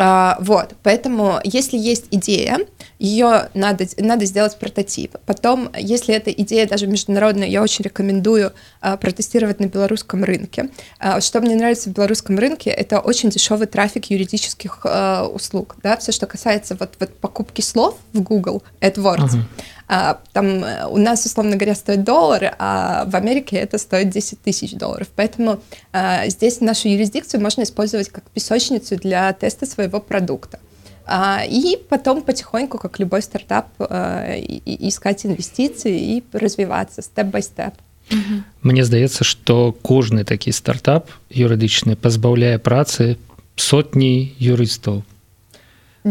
А, 0.00 0.36
вот, 0.40 0.74
поэтому, 0.84 1.40
если 1.42 1.76
есть 1.76 2.04
идея, 2.12 2.60
ее 3.00 3.48
надо, 3.54 3.84
надо 3.96 4.26
сделать 4.26 4.56
прототип. 4.56 5.16
Потом, 5.26 5.70
если 5.76 6.14
эта 6.14 6.30
идея 6.30 6.68
даже 6.68 6.86
международная, 6.86 7.48
я 7.48 7.60
очень 7.60 7.84
рекомендую 7.84 8.52
а, 8.80 8.96
протестировать 8.96 9.58
на 9.58 9.66
белорусском 9.66 10.22
рынке. 10.22 10.70
А, 11.00 11.20
что 11.20 11.40
мне 11.40 11.56
нравится 11.56 11.90
в 11.90 11.94
белорусском 11.94 12.38
рынке, 12.38 12.70
это 12.70 13.00
очень 13.00 13.30
дешевый 13.30 13.66
трафик 13.66 14.06
юридических 14.06 14.82
а, 14.84 15.26
услуг. 15.26 15.74
Да? 15.82 15.96
Все, 15.96 16.12
что 16.12 16.26
касается 16.26 16.76
вот, 16.78 16.90
вот 17.00 17.18
покупки 17.18 17.60
слов 17.60 17.96
в 18.12 18.22
Google 18.22 18.62
AdWords. 18.80 19.34
Uh-huh. 19.34 19.42
А, 19.87 20.19
там 20.31 20.63
э, 20.63 20.87
у 20.87 20.97
нас, 20.97 21.25
условно 21.25 21.55
говоря, 21.55 21.75
стоит 21.75 22.03
доллар, 22.03 22.55
а 22.57 23.05
в 23.05 23.15
Америке 23.15 23.57
это 23.57 23.77
стоит 23.77 24.09
10 24.09 24.41
тысяч 24.41 24.73
долларов. 24.73 25.07
Поэтому 25.15 25.61
а, 25.91 26.27
здесь 26.29 26.61
нашу 26.61 26.87
юрисдикцию 26.89 27.41
можно 27.41 27.63
использовать 27.63 28.09
как 28.09 28.23
песочницу 28.31 28.97
для 28.97 29.31
теста 29.33 29.65
своего 29.65 29.99
продукта. 29.99 30.59
А, 31.05 31.43
и 31.45 31.77
потом 31.89 32.21
потихоньку, 32.21 32.77
как 32.77 32.99
любой 32.99 33.21
стартап, 33.21 33.67
искать 33.79 35.25
инвестиции 35.25 36.17
и 36.17 36.23
развиваться 36.33 37.01
степ-бай-степ. 37.01 37.73
Мне 38.61 38.83
здаецца 38.83 39.23
што 39.23 39.71
кожны 39.81 40.23
такі 40.27 40.51
стартап 40.51 41.09
юрыдычны 41.31 41.95
пазбаўляе 41.95 42.59
працы 42.59 43.17
сотні 43.55 44.35
юрыстаў 44.39 45.03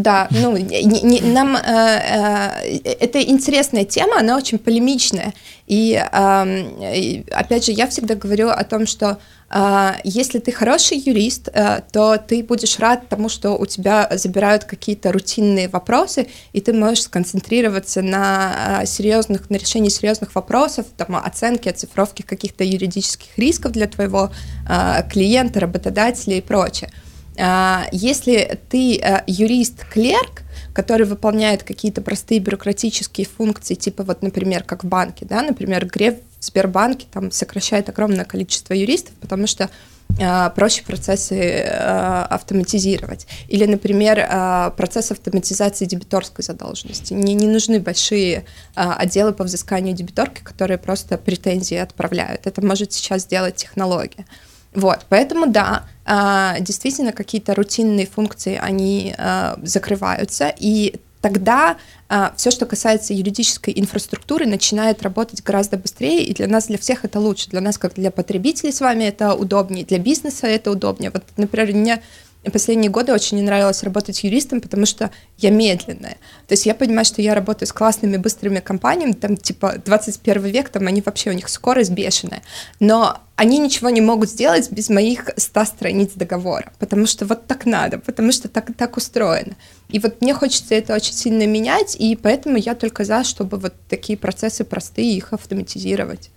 да, 0.02 0.28
ну, 0.32 0.56
не, 0.58 0.84
не, 0.84 1.22
нам 1.22 1.56
э, 1.56 1.62
э, 1.64 2.80
это 3.00 3.22
интересная 3.22 3.84
тема, 3.84 4.20
она 4.20 4.38
очень 4.38 4.60
полемичная. 4.60 5.34
И, 5.66 5.94
э, 5.94 7.24
опять 7.32 7.66
же, 7.66 7.72
я 7.72 7.88
всегда 7.88 8.16
говорю 8.16 8.50
о 8.50 8.64
том, 8.64 8.86
что 8.86 9.18
э, 9.50 9.94
если 10.04 10.38
ты 10.40 10.52
хороший 10.52 10.98
юрист, 10.98 11.50
э, 11.52 11.82
то 11.92 12.18
ты 12.18 12.44
будешь 12.44 12.78
рад 12.80 13.10
тому, 13.10 13.28
что 13.28 13.58
у 13.58 13.66
тебя 13.66 14.08
забирают 14.12 14.66
какие-то 14.66 15.12
рутинные 15.12 15.68
вопросы, 15.68 16.28
и 16.54 16.62
ты 16.62 16.74
можешь 16.74 17.04
сконцентрироваться 17.04 18.02
на 18.02 18.82
э, 18.82 18.86
серьезных, 18.86 19.50
на 19.50 19.56
решении 19.56 19.90
серьезных 19.90 20.36
вопросов, 20.36 20.86
там, 20.96 21.16
оценки, 21.16 21.70
оцифровки 21.70 22.22
каких-то 22.22 22.64
юридических 22.64 23.38
рисков 23.38 23.72
для 23.72 23.88
твоего 23.88 24.32
э, 24.70 25.10
клиента, 25.10 25.60
работодателя 25.60 26.38
и 26.38 26.42
прочее. 26.42 26.92
А, 27.38 27.88
если 27.92 28.60
ты 28.70 28.98
э, 28.98 29.24
юрист-клерк, 29.28 30.44
который 30.74 31.06
выполняет 31.06 31.64
какие-то 31.64 32.02
простые 32.02 32.40
бюрократические 32.40 33.28
функции, 33.28 33.76
типа 33.76 34.04
вот, 34.04 34.22
например, 34.22 34.64
как 34.64 34.84
в 34.84 34.88
банке, 34.88 35.26
да, 35.26 35.42
например, 35.42 35.86
Греф 35.86 36.16
в 36.40 36.46
Сбербанке 36.46 37.08
там 37.12 37.32
сокращает 37.32 37.90
огромное 37.90 38.26
количество 38.26 38.74
юристов, 38.74 39.16
потому 39.16 39.48
что 39.48 39.70
э, 40.20 40.50
проще 40.56 40.84
процессы 40.84 41.36
э, 41.36 42.26
автоматизировать. 42.30 43.28
Или, 43.48 43.66
например, 43.66 44.20
э, 44.20 44.72
процесс 44.78 45.12
автоматизации 45.12 45.86
дебиторской 45.86 46.44
задолженности. 46.44 47.14
Не, 47.14 47.34
не 47.34 47.48
нужны 47.48 47.80
большие 47.80 48.38
э, 48.38 48.44
отделы 48.76 49.34
по 49.34 49.44
взысканию 49.44 49.96
дебиторки, 49.96 50.42
которые 50.42 50.78
просто 50.78 51.18
претензии 51.18 51.78
отправляют. 51.78 52.48
Это 52.48 52.66
может 52.66 52.94
сейчас 52.94 53.24
сделать 53.24 53.56
технология. 53.56 54.26
Вот, 54.74 55.06
поэтому 55.10 55.48
да, 55.48 55.86
а, 56.06 56.60
действительно 56.60 57.12
какие-то 57.12 57.56
рутинные 57.56 58.06
функции, 58.06 58.60
они 58.62 59.16
а, 59.18 59.58
закрываются, 59.64 60.54
и 60.58 61.00
тогда 61.22 61.78
а, 62.10 62.34
все, 62.38 62.52
что 62.52 62.66
касается 62.66 63.14
юридической 63.14 63.74
инфраструктуры, 63.76 64.46
начинает 64.46 65.04
работать 65.04 65.44
гораздо 65.44 65.78
быстрее, 65.78 66.24
и 66.24 66.34
для 66.34 66.48
нас, 66.48 66.68
для 66.68 66.78
всех 66.78 67.04
это 67.06 67.20
лучше. 67.20 67.50
Для 67.50 67.62
нас, 67.62 67.78
как 67.78 67.96
для 67.96 68.12
потребителей 68.12 68.72
с 68.72 68.80
вами, 68.80 69.06
это 69.06 69.34
удобнее, 69.34 69.86
для 69.86 70.00
бизнеса 70.00 70.48
это 70.48 70.72
удобнее. 70.72 71.12
Вот, 71.12 71.24
например, 71.36 71.74
мне 71.76 72.02
последние 72.52 72.92
годы 72.92 73.14
очень 73.14 73.38
не 73.38 73.44
нравилось 73.44 73.84
работать 73.84 74.24
юристом, 74.24 74.62
потому 74.62 74.86
что 74.86 75.12
я 75.38 75.50
медленная. 75.50 76.18
То 76.48 76.54
есть 76.54 76.66
я 76.66 76.76
понимаю, 76.76 77.06
что 77.06 77.22
я 77.22 77.36
работаю 77.36 77.68
с 77.68 77.74
классными, 77.74 78.18
быстрыми 78.18 78.60
компаниями, 78.60 79.14
там 79.14 79.38
типа 79.38 79.76
21 79.84 80.44
век, 80.46 80.70
там 80.70 80.88
они 80.88 81.02
вообще, 81.06 81.30
у 81.30 81.34
них 81.34 81.50
скорость 81.50 81.92
бешеная. 81.92 82.42
Но 82.80 83.20
они 83.36 83.60
ничего 83.60 83.90
не 83.90 84.02
могут 84.02 84.30
сделать 84.30 84.72
без 84.72 84.90
моих 84.90 85.30
100 85.36 85.66
страниц 85.66 86.12
договора, 86.16 86.74
потому 86.80 87.06
что 87.06 87.26
вот 87.26 87.46
так 87.48 87.66
надо, 87.66 88.00
потому 88.00 88.32
что 88.32 88.50
так, 88.50 88.76
так 88.76 88.98
устроено. 88.98 89.56
И 89.90 90.00
вот 90.00 90.22
мне 90.22 90.34
хочется 90.34 90.74
это 90.76 90.96
очень 90.96 91.14
сильно 91.14 91.46
менять, 91.46 91.96
и 91.96 92.16
поэтому 92.16 92.58
я 92.58 92.74
только 92.74 93.06
за, 93.06 93.24
чтобы 93.24 93.58
вот 93.58 93.74
такие 93.90 94.18
процессы 94.18 94.64
простые, 94.64 95.16
их 95.16 95.34
автоматизировать. 95.34 96.32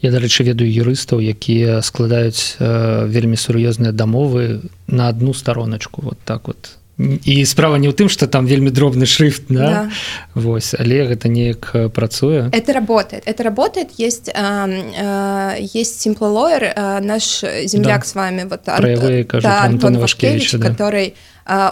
Я 0.00 0.10
дарэчы 0.10 0.44
ведаю 0.44 0.70
юрыстаў 0.70 1.20
якія 1.20 1.82
складаюць 1.82 2.56
э, 2.58 3.06
вельмі 3.06 3.36
сур'ёзныя 3.36 3.92
дамовы 3.92 4.60
на 4.86 5.08
одну 5.08 5.34
староначку 5.34 6.02
вот 6.02 6.18
так 6.24 6.48
вот 6.48 6.80
і 7.00 7.44
справа 7.46 7.78
не 7.78 7.88
ў 7.88 7.94
тым 7.96 8.08
что 8.08 8.26
там 8.26 8.46
вельмі 8.46 8.70
дробны 8.70 9.06
шрифт 9.06 9.48
да? 9.48 9.56
Да. 9.56 9.90
Вось 10.34 10.74
але 10.74 11.08
гэта 11.08 11.28
неяк 11.28 11.92
працуе 11.94 12.50
это 12.52 12.72
работает 12.72 13.24
это 13.26 13.42
работает 13.42 13.88
есть 13.96 14.28
э, 14.28 14.32
э, 14.36 15.56
есть 15.60 16.06
lawyer 16.06 16.72
э, 16.76 17.00
наш 17.00 17.40
земляк 17.64 18.00
да. 18.00 18.06
с 18.06 18.14
вами 18.14 18.44
вот 18.44 18.68
Ан... 18.68 19.24
кажу, 19.24 19.42
да, 19.48 19.62
Антон 19.62 19.98
Вашкевич, 19.98 20.52
да. 20.52 20.68
который 20.68 21.14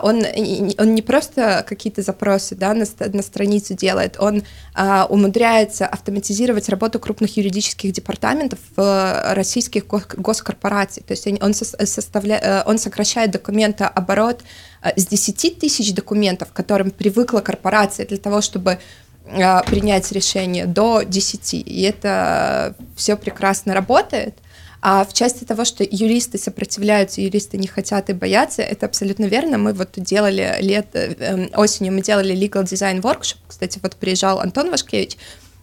он, 0.03 0.25
он 0.79 0.95
не 0.95 1.03
просто 1.03 1.65
какие-то 1.67 2.03
запросы 2.03 2.57
да, 2.57 2.75
на, 2.75 2.85
на 3.13 3.23
страницу 3.23 3.75
делает, 3.75 4.17
он 4.19 4.43
а, 4.75 5.07
умудряется 5.09 5.87
автоматизировать 5.87 6.69
работу 6.69 6.99
крупных 6.99 7.37
юридических 7.37 7.93
департаментов 7.93 8.59
российских 8.77 9.87
госкорпораций. 9.87 11.03
То 11.07 11.13
есть 11.13 11.27
он, 11.27 11.55
составля, 11.55 12.41
э, 12.43 12.63
он 12.67 12.79
сокращает 12.79 13.31
документооборот 13.31 14.43
э, 14.83 14.91
с 14.97 15.07
10 15.07 15.59
тысяч 15.59 15.95
документов, 15.95 16.49
к 16.49 16.53
которым 16.53 16.91
привыкла 16.91 17.41
корпорация 17.41 18.07
для 18.07 18.19
того, 18.19 18.41
чтобы 18.41 18.79
э, 19.27 19.63
принять 19.67 20.11
решение 20.13 20.67
до 20.67 21.03
10. 21.03 21.55
И 21.55 21.83
это 21.83 22.75
все 22.97 23.17
прекрасно 23.17 23.75
работает. 23.75 24.35
А 24.81 25.05
в 25.05 25.13
части 25.13 25.45
того, 25.45 25.65
что 25.65 25.85
юристы 25.85 26.39
сопротивляются, 26.39 27.21
юристы 27.21 27.59
не 27.59 27.67
хотят 27.67 28.11
и 28.11 28.13
боятся, 28.13 28.63
это 28.63 28.87
абсолютно 28.87 29.25
верно. 29.25 29.59
Мы 29.59 29.73
вот 29.73 29.91
делали 29.97 30.57
лет, 30.61 30.87
э, 30.93 31.49
осенью 31.55 31.93
мы 31.93 32.03
делали 32.03 32.35
legal 32.35 32.65
design 32.65 33.01
workshop, 33.01 33.39
кстати, 33.47 33.81
вот 33.83 33.97
приезжал 33.97 34.41
Антон 34.41 34.71
Вашкевич, 34.71 35.17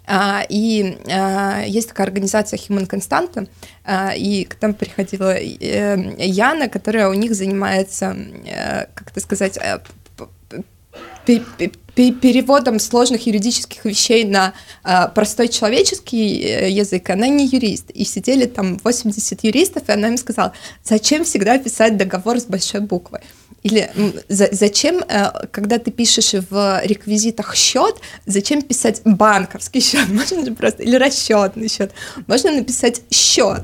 а, 0.08 0.46
и 0.48 0.98
а, 1.12 1.64
есть 1.66 1.90
такая 1.90 2.08
организация 2.08 2.58
Human 2.58 2.88
Constanta, 2.88 3.48
а, 3.84 4.14
и 4.16 4.46
там 4.60 4.74
приходила 4.74 5.36
э, 5.36 6.16
Яна, 6.20 6.70
которая 6.70 7.10
у 7.10 7.14
них 7.14 7.34
занимается, 7.34 8.16
э, 8.46 8.86
как 8.94 9.12
это 9.12 9.20
сказать, 9.20 9.58
переводом 11.96 12.80
сложных 12.80 13.26
юридических 13.26 13.86
вещей 13.86 14.26
на 14.26 14.54
э, 14.84 15.08
простой 15.16 15.48
человеческий 15.48 16.44
э, 16.44 16.70
язык, 16.70 17.10
она 17.10 17.28
не 17.28 17.48
юрист. 17.48 17.90
И 17.92 18.04
сидели 18.04 18.46
там 18.46 18.78
80 18.84 19.44
юристов, 19.44 19.84
и 19.88 19.92
она 19.92 20.10
им 20.10 20.18
сказала, 20.18 20.54
зачем 20.84 21.24
всегда 21.24 21.58
писать 21.58 21.98
договор 21.98 22.40
с 22.40 22.46
большой 22.46 22.82
буквы? 22.82 23.22
Или 23.64 23.90
за, 24.30 24.50
зачем, 24.52 25.04
э, 25.08 25.48
когда 25.52 25.80
ты 25.80 25.90
пишешь 25.90 26.36
в 26.50 26.82
реквизитах 26.84 27.56
счет, 27.56 27.96
зачем 28.26 28.62
писать 28.62 29.02
банковский 29.06 29.80
счет? 29.80 30.08
Можно 30.10 30.46
же 30.46 30.52
просто, 30.52 30.84
или 30.84 30.96
расчетный 30.98 31.70
счет. 31.70 31.92
Можно 32.28 32.52
написать 32.52 33.02
счет. 33.10 33.64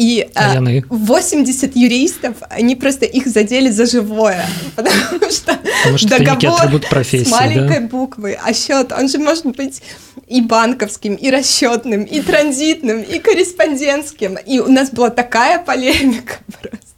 И 0.00 0.26
а 0.34 0.58
80 0.88 1.76
юристов, 1.76 2.36
они 2.48 2.74
просто 2.74 3.04
их 3.04 3.26
задели 3.26 3.68
за 3.68 3.84
живое, 3.84 4.46
потому 4.74 5.30
что 5.30 5.58
потому 5.82 5.98
что 5.98 6.08
договор 6.08 6.80
с 6.82 7.30
маленькой 7.30 7.80
да? 7.80 7.86
буквы, 7.86 8.38
а 8.42 8.54
счет, 8.54 8.92
он 8.92 9.10
же 9.10 9.18
может 9.18 9.44
быть 9.44 9.82
и 10.26 10.40
банковским, 10.40 11.16
и 11.16 11.30
расчетным, 11.30 12.04
и 12.04 12.22
транзитным, 12.22 13.02
и 13.02 13.18
корреспондентским. 13.18 14.38
И 14.46 14.58
у 14.58 14.72
нас 14.72 14.88
была 14.88 15.10
такая 15.10 15.58
полемика 15.58 16.36
просто. 16.62 16.89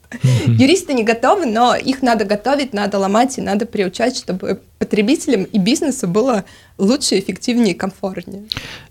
Юристы 0.47 0.95
не 0.95 1.05
готовы, 1.05 1.47
но 1.47 1.75
их 1.75 2.03
надо 2.03 2.25
готовить, 2.25 2.73
надо 2.73 2.99
ломать 2.99 3.39
и 3.39 3.41
надо 3.41 3.67
приучать, 3.67 4.17
чтобы 4.17 4.61
потребителям 4.79 5.45
и 5.45 5.59
бизнесу 5.59 6.09
было 6.09 6.45
лучше, 6.79 7.19
эффективнее, 7.19 7.75
комфортнее. 7.75 8.43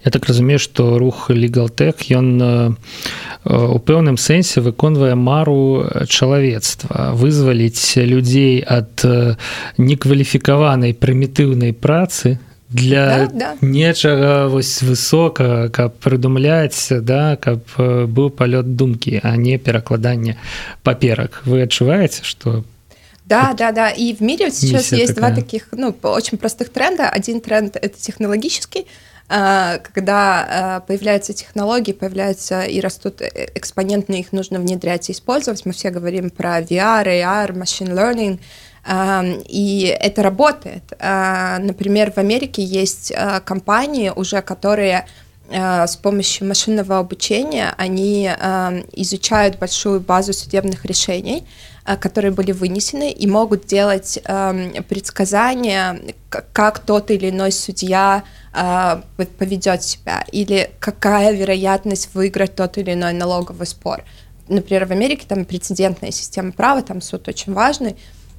Я 0.05 0.12
так 0.12 0.25
разумею, 0.25 0.60
что 0.60 0.97
рух 0.97 1.29
LegalTech, 1.29 1.95
ён 2.10 2.77
у 3.43 3.79
пэўным 3.79 4.17
сэнсе 4.17 4.62
выконвае 4.62 5.15
мару 5.15 5.89
чалавецтва 6.07 7.12
вызваліць 7.13 7.97
людзей 7.97 8.62
ад 8.62 9.01
некваліфікаванай 9.77 10.93
прымітыўнай 10.93 11.73
працы 11.73 12.38
для 12.71 13.27
да, 13.27 13.27
да. 13.34 13.55
нечага 13.62 14.47
вось 14.47 14.81
высока 14.81 15.69
каб 15.69 15.95
прыдумляць 15.99 16.88
да 17.01 17.36
каб 17.36 17.63
быў 17.77 18.29
палёт 18.31 18.75
думкі 18.75 19.19
а 19.23 19.36
не 19.36 19.57
перакладанне 19.57 20.38
паперак 20.84 21.41
вы 21.45 21.63
адчуваеце 21.63 22.23
что 22.23 22.63
да, 23.31 23.53
да, 23.53 23.71
да. 23.71 23.89
И 23.89 24.13
в 24.13 24.19
мире 24.19 24.51
сейчас 24.51 24.91
есть 24.91 25.15
такая. 25.15 25.31
два 25.31 25.41
таких, 25.41 25.67
ну, 25.71 25.95
очень 26.03 26.38
простых 26.38 26.67
тренда. 26.67 27.07
Один 27.07 27.39
тренд 27.39 27.77
это 27.77 27.97
технологический, 27.97 28.88
а, 29.29 29.77
когда 29.77 30.45
а, 30.49 30.79
появляются 30.81 31.31
технологии, 31.31 31.93
появляются 31.93 32.63
и 32.63 32.81
растут 32.81 33.21
э, 33.21 33.47
экспонентно, 33.55 34.15
их 34.15 34.34
нужно 34.34 34.60
внедрять 34.60 35.10
и 35.10 35.13
использовать. 35.13 35.65
Мы 35.65 35.71
все 35.71 35.91
говорим 35.91 36.29
про 36.29 36.60
VR, 36.60 37.05
AR, 37.05 37.53
machine 37.53 37.93
learning, 37.93 38.39
и 38.88 39.96
это 40.00 40.24
работает. 40.24 40.94
А, 41.00 41.60
например, 41.60 42.12
в 42.12 42.17
Америке 42.17 42.63
есть 42.63 43.13
а, 43.15 43.39
компании 43.39 44.12
уже, 44.15 44.41
которые 44.41 45.06
а, 45.50 45.86
с 45.86 45.96
помощью 45.96 46.48
машинного 46.48 46.98
обучения 46.98 47.74
они 47.78 48.30
изучают 48.94 49.60
большую 49.60 50.00
базу 50.00 50.34
судебных 50.34 50.86
решений, 50.86 51.46
которые 52.00 52.32
были 52.32 52.52
вынесены, 52.52 53.12
и 53.12 53.28
могут 53.28 53.65
делать 53.65 54.20
предсказания, 54.88 56.00
как 56.30 56.80
тот 56.80 57.10
или 57.10 57.32
иной 57.32 57.52
судья 57.52 58.24
поведет 58.54 59.84
себя, 59.84 60.24
или 60.32 60.70
какая 60.80 61.34
вероятность 61.34 62.13
выиграть 62.13 62.56
тот 62.56 62.78
или 62.78 62.94
иной 62.94 63.13
налоговый 63.13 63.65
спор. 63.65 64.04
Например, 64.48 64.86
в 64.86 64.91
Америке 64.91 65.26
там 65.28 65.44
прецедентная 65.44 66.12
система 66.12 66.52
права, 66.52 66.82
там 66.82 67.02
суд 67.02 67.28
очень 67.28 67.54
важный, 67.54 67.96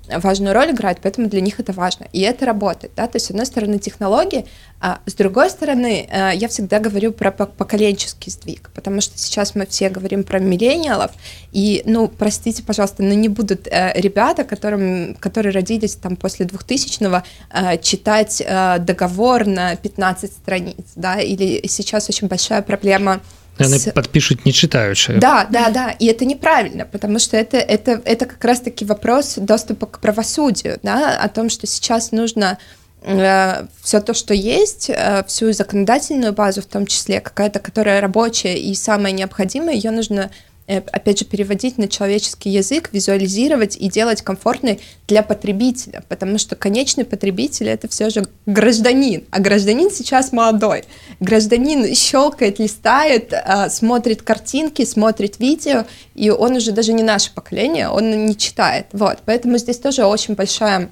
важную 0.09 0.55
роль 0.55 0.73
играет, 0.73 0.99
поэтому 1.03 1.29
для 1.29 1.41
них 1.41 1.61
это 1.61 1.73
важно. 1.73 2.07
И 2.13 2.21
это 2.21 2.47
работает, 2.47 2.93
да, 2.97 3.07
то 3.07 3.17
есть, 3.17 3.27
с 3.27 3.31
одной 3.31 3.47
стороны, 3.47 3.79
технологии, 3.79 4.47
а 4.81 5.01
с 5.07 5.15
другой 5.15 5.49
стороны, 5.51 6.09
э, 6.11 6.31
я 6.35 6.49
всегда 6.49 6.81
говорю 6.81 7.13
про 7.13 7.31
поколенческий 7.31 8.33
сдвиг, 8.33 8.71
потому 8.75 9.01
что 9.01 9.17
сейчас 9.17 9.55
мы 9.55 9.67
все 9.67 9.89
говорим 9.91 10.25
про 10.25 10.41
миллениалов, 10.41 11.13
и, 11.53 11.83
ну, 11.87 12.09
простите, 12.09 12.63
пожалуйста, 12.63 13.03
но 13.03 13.15
не 13.15 13.29
будут 13.29 13.69
э, 13.69 13.93
ребята, 13.95 14.45
которым, 14.45 15.15
которые 15.21 15.53
родились 15.53 15.95
там 15.95 16.17
после 16.17 16.47
2000-го, 16.47 17.23
э, 17.51 17.79
читать 17.79 18.43
договор 18.81 19.47
на 19.47 19.77
15 19.77 20.33
страниц, 20.33 20.87
да, 20.97 21.21
или 21.21 21.67
сейчас 21.69 22.09
очень 22.09 22.29
большая 22.29 22.63
проблема 22.63 23.21
Яны 23.63 23.79
с... 23.79 23.93
подпишут 23.93 24.45
не 24.45 24.53
читающие. 24.53 25.19
Да, 25.19 25.47
да, 25.51 25.71
да, 25.71 25.91
и 25.91 26.07
это 26.07 26.25
неправильно, 26.25 26.87
потому 26.87 27.19
что 27.19 27.37
это, 27.37 27.57
это, 27.57 28.01
это 28.05 28.27
как 28.27 28.45
раз-таки 28.45 28.85
вопрос 28.85 29.35
доступа 29.37 29.87
к 29.87 30.01
правосудию, 30.01 30.79
да, 30.83 31.19
о 31.19 31.29
том, 31.29 31.51
что 31.51 31.67
сейчас 31.67 32.13
нужно 32.13 32.59
э, 33.03 33.67
все 33.83 34.01
то, 34.01 34.15
что 34.15 34.35
есть, 34.35 34.91
э, 34.91 35.25
всю 35.27 35.53
законодательную 35.53 36.33
базу 36.33 36.63
в 36.63 36.67
том 36.67 36.87
числе, 36.87 37.21
какая-то, 37.21 37.59
которая 37.59 38.01
рабочая 38.01 38.57
и 38.57 38.75
самая 38.75 39.13
необходимая, 39.13 39.75
ее 39.75 39.91
нужно 39.91 40.31
опять 40.67 41.19
же, 41.19 41.25
переводить 41.25 41.79
на 41.79 41.89
человеческий 41.89 42.51
язык, 42.51 42.91
визуализировать 42.93 43.77
и 43.77 43.89
делать 43.89 44.23
комфортный 44.23 44.81
для 45.09 45.23
потребителя, 45.23 46.05
потому 46.09 46.39
что 46.39 46.57
конечный 46.57 47.05
потребитель 47.05 47.69
это 47.69 47.89
все 47.89 48.11
же 48.11 48.25
гражданин, 48.47 49.25
а 49.31 49.41
гражданин 49.41 49.91
сейчас 49.91 50.33
молодой. 50.33 50.85
Гражданин 51.21 51.95
щелкает, 51.95 52.59
листает, 52.59 53.33
э, 53.33 53.69
смотрит 53.71 54.23
картинки, 54.23 54.85
смотрит 54.85 55.39
видео, 55.39 55.85
и 56.15 56.31
он 56.31 56.57
уже 56.57 56.73
даже 56.73 56.93
не 56.93 57.03
наше 57.03 57.33
поколение, 57.35 57.89
он 57.89 58.27
не 58.27 58.37
читает. 58.37 58.87
Вот, 58.93 59.19
поэтому 59.25 59.59
здесь 59.59 59.79
тоже 59.79 60.05
очень 60.05 60.35
большая 60.35 60.91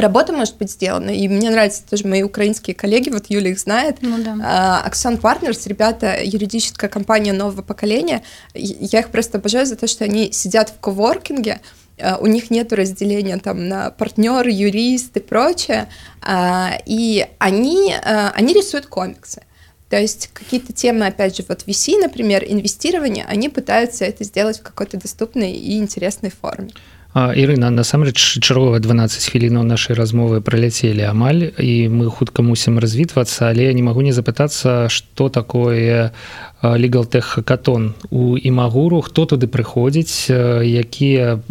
работа 0.00 0.32
может 0.32 0.56
быть 0.58 0.70
сделана. 0.70 1.10
И 1.10 1.28
мне 1.28 1.50
нравятся 1.50 1.82
тоже 1.88 2.06
мои 2.06 2.22
украинские 2.22 2.74
коллеги, 2.74 3.10
вот 3.10 3.26
Юля 3.28 3.50
их 3.50 3.58
знает. 3.58 3.98
Ну, 4.00 4.18
да. 4.18 4.82
Аксон 4.84 5.18
Партнерс, 5.18 5.66
ребята, 5.66 6.18
юридическая 6.22 6.90
компания 6.90 7.32
нового 7.32 7.62
поколения. 7.62 8.22
Я 8.54 9.00
их 9.00 9.10
просто 9.10 9.38
обожаю 9.38 9.66
за 9.66 9.76
то, 9.76 9.86
что 9.86 10.04
они 10.04 10.32
сидят 10.32 10.70
в 10.70 10.80
коворкинге, 10.80 11.60
а, 12.02 12.18
у 12.18 12.26
них 12.26 12.50
нет 12.50 12.72
разделения 12.72 13.38
там 13.38 13.68
на 13.68 13.90
партнер, 13.90 14.46
юрист 14.46 15.16
и 15.16 15.20
прочее, 15.20 15.88
а, 16.22 16.72
и 16.86 17.26
они, 17.38 17.94
а, 17.94 18.32
они 18.34 18.54
рисуют 18.54 18.86
комиксы. 18.86 19.42
То 19.88 19.98
есть 19.98 20.30
какие-то 20.32 20.72
темы, 20.72 21.06
опять 21.06 21.36
же, 21.36 21.44
вот 21.48 21.64
VC, 21.66 21.98
например, 22.00 22.44
инвестирование, 22.46 23.24
они 23.28 23.48
пытаются 23.48 24.04
это 24.04 24.22
сделать 24.22 24.60
в 24.60 24.62
какой-то 24.62 24.98
доступной 24.98 25.52
и 25.52 25.76
интересной 25.78 26.30
форме. 26.30 26.70
Ірына 27.10 27.72
насамрэч 27.74 28.38
чаргова 28.38 28.78
12 28.78 29.34
хвілінаў 29.34 29.66
нашай 29.66 29.98
размовы 29.98 30.38
праляцелі 30.46 31.02
амаль 31.10 31.50
і 31.58 31.90
мы 31.90 32.06
хутка 32.06 32.46
мусім 32.46 32.78
развітвацца 32.78 33.50
але 33.50 33.66
я 33.66 33.74
не 33.74 33.82
магу 33.82 34.06
не 34.06 34.14
запытацца 34.14 34.86
што 34.86 35.26
такое 35.26 36.14
legaltech 36.62 37.34
хакатон 37.34 37.98
у 38.14 38.38
імагуру 38.38 39.02
хто 39.02 39.26
туды 39.26 39.50
прыходзіць 39.50 40.30
якія 40.62 41.42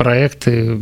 проекты 0.00 0.80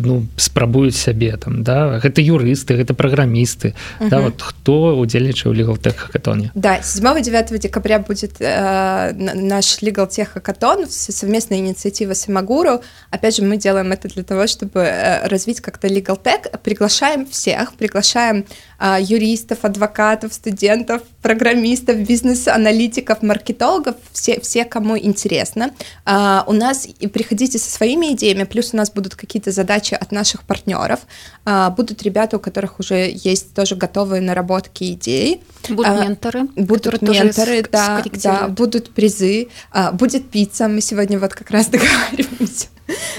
ну 0.00 0.26
спрабуюць 0.36 0.96
сябе 0.96 1.36
там 1.36 1.62
да 1.62 1.98
гэта 1.98 2.20
юрысты 2.20 2.76
гэта 2.76 2.94
праграмісты 2.94 3.68
uh 3.68 4.04
-huh. 4.04 4.08
да 4.08 4.20
вот 4.20 4.42
хто 4.42 4.98
удзельнічаў 4.98 5.52
legaltech 5.52 5.96
хакатоне 5.96 6.50
да 6.54 6.82
7 6.82 7.22
9 7.22 7.58
декабря 7.58 7.98
будет 7.98 8.40
э, 8.40 9.12
наш 9.34 9.82
legaltech 9.82 10.26
хакатон 10.34 10.86
совместная 10.88 11.58
инициатива 11.58 12.14
самогуру 12.14 12.80
опять 13.10 13.36
же 13.36 13.42
мы 13.42 13.56
делаем 13.56 13.92
это 13.92 14.08
для 14.14 14.22
того 14.22 14.46
чтобы 14.46 14.80
э, 14.80 15.28
развить 15.28 15.60
как-то 15.60 15.88
legaltech 15.88 16.58
приглашаем 16.62 17.26
всех 17.26 17.72
приглашаем 17.72 18.44
э, 18.80 18.98
юристов 19.00 19.58
адвокатов 19.64 20.32
студентов 20.32 21.02
программистов, 21.26 21.96
бизнес-аналитиков, 21.96 23.20
маркетологов, 23.22 23.96
все, 24.12 24.38
все, 24.40 24.64
кому 24.64 24.96
интересно. 24.96 25.72
А, 26.04 26.44
у 26.46 26.52
нас 26.52 26.86
и 26.86 27.08
приходите 27.08 27.58
со 27.58 27.68
своими 27.68 28.12
идеями, 28.12 28.44
плюс 28.44 28.72
у 28.72 28.76
нас 28.76 28.92
будут 28.92 29.16
какие-то 29.16 29.50
задачи 29.50 29.89
от 29.90 30.12
наших 30.12 30.42
партнеров. 30.42 31.00
А, 31.44 31.70
будут 31.70 32.02
ребята, 32.02 32.36
у 32.36 32.40
которых 32.40 32.80
уже 32.80 33.10
есть 33.12 33.54
тоже 33.54 33.76
готовые 33.76 34.20
наработки 34.20 34.92
идей. 34.92 35.42
Будут 35.68 35.86
а, 35.86 36.04
менторы. 36.04 36.44
Будут 36.56 37.02
менторы, 37.02 37.64
да, 37.70 38.02
да, 38.22 38.48
будут 38.48 38.90
призы, 38.90 39.48
а, 39.70 39.92
будет 39.92 40.30
пицца. 40.30 40.68
Мы 40.68 40.80
сегодня 40.80 41.18
вот 41.18 41.34
как 41.34 41.50
раз 41.50 41.66
договариваемся 41.68 42.68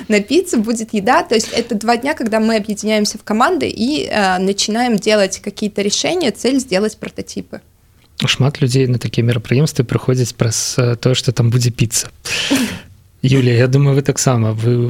на 0.08 0.20
пиццу, 0.22 0.60
будет 0.62 0.94
еда. 0.94 1.24
То 1.24 1.36
есть 1.36 1.50
это 1.52 1.76
два 1.76 1.98
дня, 1.98 2.14
когда 2.14 2.40
мы 2.40 2.56
объединяемся 2.56 3.18
в 3.18 3.24
команды 3.24 3.68
и 3.68 4.06
э, 4.06 4.38
начинаем 4.38 4.96
делать 4.98 5.40
какие-то 5.40 5.82
решения, 5.82 6.32
цель 6.32 6.60
сделать 6.60 6.98
прототипы. 6.98 7.62
Шмат 8.26 8.62
людзей 8.62 8.88
на 8.88 8.98
такія 8.98 9.28
мерапрыемствы 9.28 9.86
прыходзяць 9.86 10.34
праз 10.34 10.74
тое, 11.02 11.14
што 11.14 11.32
там 11.32 11.52
будзе 11.54 11.70
піцца. 11.70 12.10
Юлія 13.22 13.58
я 13.58 13.68
думаю 13.68 13.96
вы 13.96 14.02
таксама 14.02 14.54
вы 14.54 14.90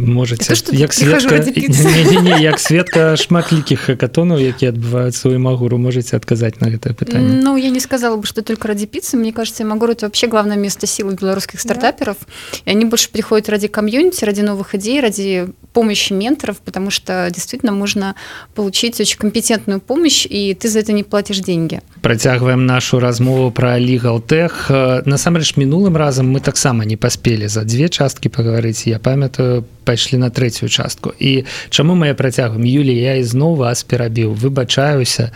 можете 0.00 0.54
як 0.72 0.92
сведка 0.92 1.38
не, 1.38 2.04
не, 2.04 2.20
не, 2.22 2.42
як 2.42 2.58
сведка 2.60 3.16
шматлікіх 3.16 3.80
хакатонаў 3.80 4.40
які 4.40 4.72
адбываюцца 4.72 5.28
у 5.28 5.38
магуру 5.38 5.78
можете 5.78 6.16
адказаць 6.16 6.60
на 6.60 6.70
гэтае 6.70 6.94
пытанне 6.94 7.42
Ну 7.42 7.56
я 7.56 7.70
не 7.70 7.80
сказала 7.80 8.16
бы 8.16 8.26
что 8.26 8.42
только 8.42 8.68
ради 8.68 8.86
пиццы 8.86 9.16
мне 9.16 9.32
кажется 9.32 9.64
магуру 9.64 9.92
это 9.92 10.06
вообще 10.06 10.26
главное 10.26 10.56
место 10.56 10.86
силы 10.86 11.14
белорусских 11.14 11.60
стартаперов 11.60 12.16
да. 12.20 12.58
и 12.64 12.70
они 12.70 12.84
больше 12.84 13.10
приходят 13.10 13.48
ради 13.48 13.68
комьюнити 13.68 14.24
ради 14.24 14.40
новых 14.40 14.74
идей 14.74 15.00
ради 15.00 15.48
помощи 15.72 16.12
менторов 16.12 16.58
потому 16.58 16.90
что 16.90 17.30
действительно 17.32 17.72
можно 17.72 18.14
получить 18.54 19.00
очень 19.00 19.18
компетентную 19.18 19.80
помощь 19.80 20.26
и 20.26 20.54
ты 20.54 20.68
за 20.68 20.80
это 20.80 20.92
не 20.92 21.04
платишь 21.04 21.40
деньги 21.40 21.80
працягваем 22.00 22.66
нашу 22.66 23.00
размову 23.00 23.50
про 23.50 23.78
legal 23.78 24.22
тех 24.26 24.70
насамрэч 24.70 25.56
мінулым 25.56 25.96
разам 25.96 26.30
мы 26.34 26.40
таксама 26.40 26.84
не 26.84 26.96
паспелі 26.96 27.48
за 27.48 27.64
дзве 27.64 27.88
часткі 27.88 28.28
пагаварыць 28.28 28.86
я 28.86 28.98
памятаю 28.98 29.64
пайшлі 29.84 30.18
на 30.18 30.30
трэцюю 30.30 30.68
частку 30.68 31.12
і 31.18 31.44
чаму 31.70 31.94
мы 31.94 32.14
працягваем 32.14 32.64
Юлі 32.64 32.92
я 32.92 33.16
ізноў 33.22 33.56
вас 33.56 33.84
перабіў 33.84 34.34
выбачаюся 34.34 35.32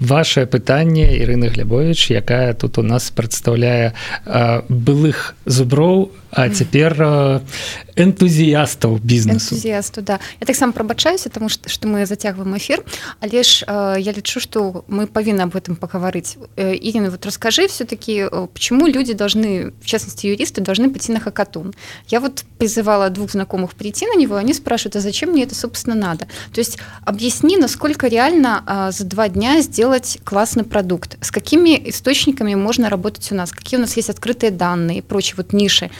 ваше 0.00 0.46
пытанне 0.46 1.16
Ірыны 1.20 1.52
глябович 1.52 2.10
якая 2.10 2.54
тут 2.54 2.78
у 2.78 2.82
нас 2.82 3.10
прадстаўляе 3.10 3.92
былых 4.68 5.34
зуброў 5.44 6.12
а 6.30 6.50
цяпер 6.50 7.42
энтузіястаў 7.96 8.98
бізнесу 9.00 9.54
энтузіасту 9.54 10.02
да 10.02 10.18
я 10.40 10.46
таксама 10.46 10.72
прабачаюся 10.72 11.28
тому 11.28 11.48
что 11.48 11.68
что 11.68 11.88
мы 11.88 12.06
зацягваем 12.06 12.56
эфир 12.56 12.84
але 13.20 13.42
ж 13.42 13.64
э, 13.66 13.96
я 13.98 14.12
лічу 14.12 14.40
что 14.40 14.84
мы 14.88 15.06
павінны 15.06 15.42
об 15.42 15.56
этом 15.56 15.76
паговорыць 15.76 16.36
э, 16.56 16.76
Ирина 16.76 17.10
вот 17.10 17.24
расскажи 17.24 17.66
все-таки 17.68 18.26
почему 18.52 18.86
люди 18.86 19.14
должны 19.14 19.72
в 19.80 19.86
частности 19.86 20.26
юристы 20.26 20.60
должны 20.60 20.90
пойти 20.90 21.12
на 21.12 21.20
хакатун 21.20 21.74
я 22.08 22.20
вот 22.20 22.44
призывала 22.58 23.08
двух 23.08 23.30
знакомых 23.30 23.74
прийти 23.74 24.06
на 24.06 24.16
него 24.16 24.36
они 24.36 24.52
спрашивают 24.52 24.96
а 24.96 25.00
зачем 25.00 25.30
мне 25.30 25.44
это 25.44 25.54
собственно 25.54 25.96
надо 25.96 26.26
то 26.52 26.58
есть 26.60 26.78
объясни 27.04 27.56
насколько 27.56 28.08
реально 28.08 28.62
э, 28.66 28.92
за 28.92 29.04
два 29.04 29.28
дня 29.28 29.62
сделать 29.62 30.18
классный 30.24 30.64
продукт 30.64 31.16
с 31.20 31.30
какими 31.30 31.88
источниками 31.88 32.54
можно 32.54 32.90
работать 32.90 33.32
у 33.32 33.34
нас 33.34 33.52
какие 33.52 33.78
у 33.78 33.80
нас 33.80 33.96
есть 33.96 34.10
открытые 34.10 34.50
данные 34.50 34.98
и 34.98 35.00
прочие 35.00 35.36
вот 35.36 35.54
ниши 35.54 35.90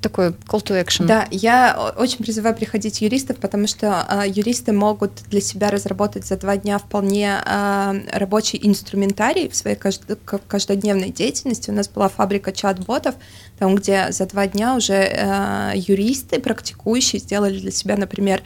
Такой 0.00 0.28
call 0.28 0.62
to 0.62 0.82
action. 0.82 1.06
Да, 1.06 1.26
я 1.30 1.92
очень 1.96 2.18
призываю 2.18 2.54
приходить 2.54 3.00
юристов, 3.00 3.36
потому 3.38 3.66
что 3.66 4.06
э, 4.08 4.28
юристы 4.28 4.72
могут 4.72 5.12
для 5.28 5.40
себя 5.40 5.70
разработать 5.70 6.26
за 6.26 6.36
два 6.36 6.56
дня 6.56 6.78
вполне 6.78 7.38
э, 7.44 8.00
рабочий 8.12 8.58
инструментарий 8.62 9.48
в 9.48 9.56
своей 9.56 9.76
каждодневной 9.76 11.10
деятельности. 11.10 11.70
У 11.70 11.74
нас 11.74 11.88
была 11.88 12.08
фабрика 12.08 12.52
чат-ботов, 12.52 13.14
там, 13.58 13.74
где 13.74 14.10
за 14.10 14.26
два 14.26 14.46
дня 14.46 14.74
уже 14.76 14.94
э, 14.94 15.72
юристы, 15.74 16.40
практикующие, 16.40 17.20
сделали 17.20 17.58
для 17.58 17.70
себя, 17.70 17.96
например, 17.96 18.42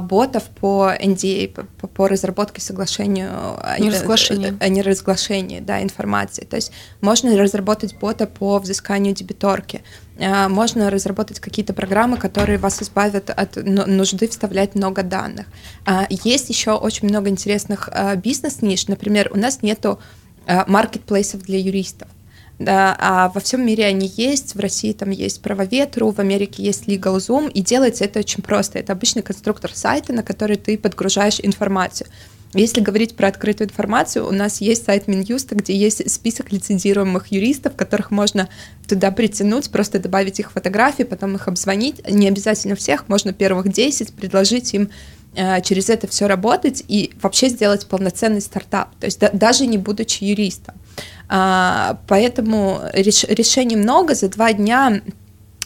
ботов 0.00 0.44
по 0.60 0.92
NDA, 1.00 1.48
по, 1.48 1.86
по 1.86 2.06
разработке 2.06 2.60
соглашению 2.60 3.56
о 3.62 3.78
неразглашении. 3.78 4.54
о 4.60 4.68
неразглашении 4.68 5.60
да, 5.60 5.82
информации. 5.82 6.44
То 6.44 6.56
есть 6.56 6.72
можно 7.00 7.34
разработать 7.38 7.96
бота 7.98 8.26
по 8.26 8.58
взысканию 8.58 9.14
дебиторки, 9.14 9.82
можно 10.18 10.90
разработать 10.90 11.40
какие-то 11.40 11.72
программы, 11.72 12.18
которые 12.18 12.58
вас 12.58 12.82
избавят 12.82 13.30
от 13.30 13.56
нужды 13.56 14.28
вставлять 14.28 14.74
много 14.74 15.02
данных. 15.02 15.46
Есть 16.10 16.50
еще 16.50 16.72
очень 16.72 17.08
много 17.08 17.30
интересных 17.30 17.88
бизнес-ниш. 18.16 18.88
Например, 18.88 19.30
у 19.32 19.38
нас 19.38 19.62
нету 19.62 19.98
маркетплейсов 20.66 21.42
для 21.42 21.58
юристов 21.58 22.08
да, 22.58 22.96
а 22.98 23.28
во 23.30 23.40
всем 23.40 23.64
мире 23.66 23.86
они 23.86 24.12
есть, 24.16 24.54
в 24.54 24.60
России 24.60 24.92
там 24.92 25.10
есть 25.10 25.42
правоветру, 25.42 26.10
в 26.10 26.18
Америке 26.18 26.62
есть 26.62 26.86
LegalZoom, 26.86 27.50
и 27.50 27.60
делается 27.60 28.04
это 28.04 28.20
очень 28.20 28.42
просто. 28.42 28.78
Это 28.78 28.92
обычный 28.92 29.22
конструктор 29.22 29.72
сайта, 29.74 30.12
на 30.12 30.22
который 30.22 30.56
ты 30.56 30.78
подгружаешь 30.78 31.40
информацию. 31.42 32.08
Если 32.54 32.82
говорить 32.82 33.16
про 33.16 33.28
открытую 33.28 33.68
информацию, 33.68 34.28
у 34.28 34.30
нас 34.30 34.60
есть 34.60 34.84
сайт 34.84 35.08
Минюста, 35.08 35.54
где 35.54 35.74
есть 35.74 36.10
список 36.10 36.52
лицензируемых 36.52 37.28
юристов, 37.28 37.74
которых 37.76 38.10
можно 38.10 38.48
туда 38.86 39.10
притянуть, 39.10 39.70
просто 39.70 39.98
добавить 39.98 40.38
их 40.38 40.52
фотографии, 40.52 41.04
потом 41.04 41.36
их 41.36 41.48
обзвонить. 41.48 42.06
Не 42.06 42.28
обязательно 42.28 42.76
всех, 42.76 43.08
можно 43.08 43.32
первых 43.32 43.72
10, 43.72 44.12
предложить 44.12 44.74
им 44.74 44.90
э, 45.34 45.62
через 45.62 45.88
это 45.88 46.06
все 46.08 46.26
работать 46.26 46.84
и 46.88 47.14
вообще 47.22 47.48
сделать 47.48 47.86
полноценный 47.86 48.42
стартап, 48.42 48.94
то 49.00 49.06
есть 49.06 49.18
да, 49.18 49.30
даже 49.32 49.66
не 49.66 49.78
будучи 49.78 50.22
юристом. 50.24 50.74
А, 51.34 51.98
поэтому 52.08 52.82
реш, 52.92 53.24
решений 53.24 53.76
много, 53.76 54.14
за 54.14 54.28
два 54.28 54.52
дня 54.52 55.00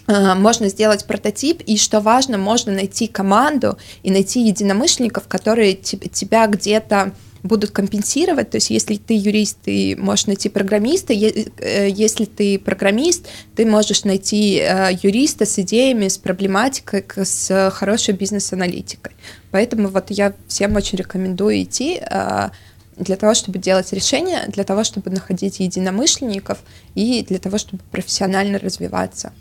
а, 0.07 0.37
можно 0.37 0.69
сделать 0.69 1.05
прототип, 1.07 1.61
и 1.67 1.77
что 1.77 2.01
важно, 2.01 2.39
можно 2.39 2.73
найти 2.73 3.09
команду 3.09 3.77
и 4.05 4.13
найти 4.13 4.47
единомышленников, 4.47 5.27
которые 5.27 5.75
тебя 5.75 6.47
где-то 6.47 7.11
будут 7.43 7.73
компенсировать, 7.73 8.51
то 8.51 8.59
есть 8.59 8.71
если 8.71 8.95
ты 8.95 9.15
юрист, 9.15 9.59
ты 9.65 9.97
можешь 9.99 10.27
найти 10.27 10.49
программиста, 10.49 11.13
э, 11.13 11.89
если 11.91 12.27
ты 12.27 12.61
программист, 12.61 13.27
ты 13.57 13.67
можешь 13.67 14.05
найти 14.05 14.59
э, 14.59 14.91
юриста 15.03 15.47
с 15.47 15.59
идеями, 15.59 16.07
с 16.07 16.17
проблематикой, 16.17 17.05
с 17.25 17.71
хорошей 17.73 18.15
бизнес-аналитикой. 18.15 19.15
Поэтому 19.51 19.89
вот 19.89 20.11
я 20.11 20.33
всем 20.47 20.77
очень 20.77 20.99
рекомендую 20.99 21.63
идти, 21.63 21.99
а, 22.09 22.53
для 22.97 23.17
того, 23.17 23.35
чтобы 23.35 23.59
делать 23.59 23.93
решения, 23.93 24.45
для 24.49 24.65
того, 24.65 24.85
чтобы 24.85 25.11
находить 25.11 25.61
единомышленников 25.61 26.59
и 26.95 27.25
для 27.29 27.39
того, 27.39 27.59
чтобы 27.59 27.83
профессионально 27.91 28.59
развиваться. 28.59 29.33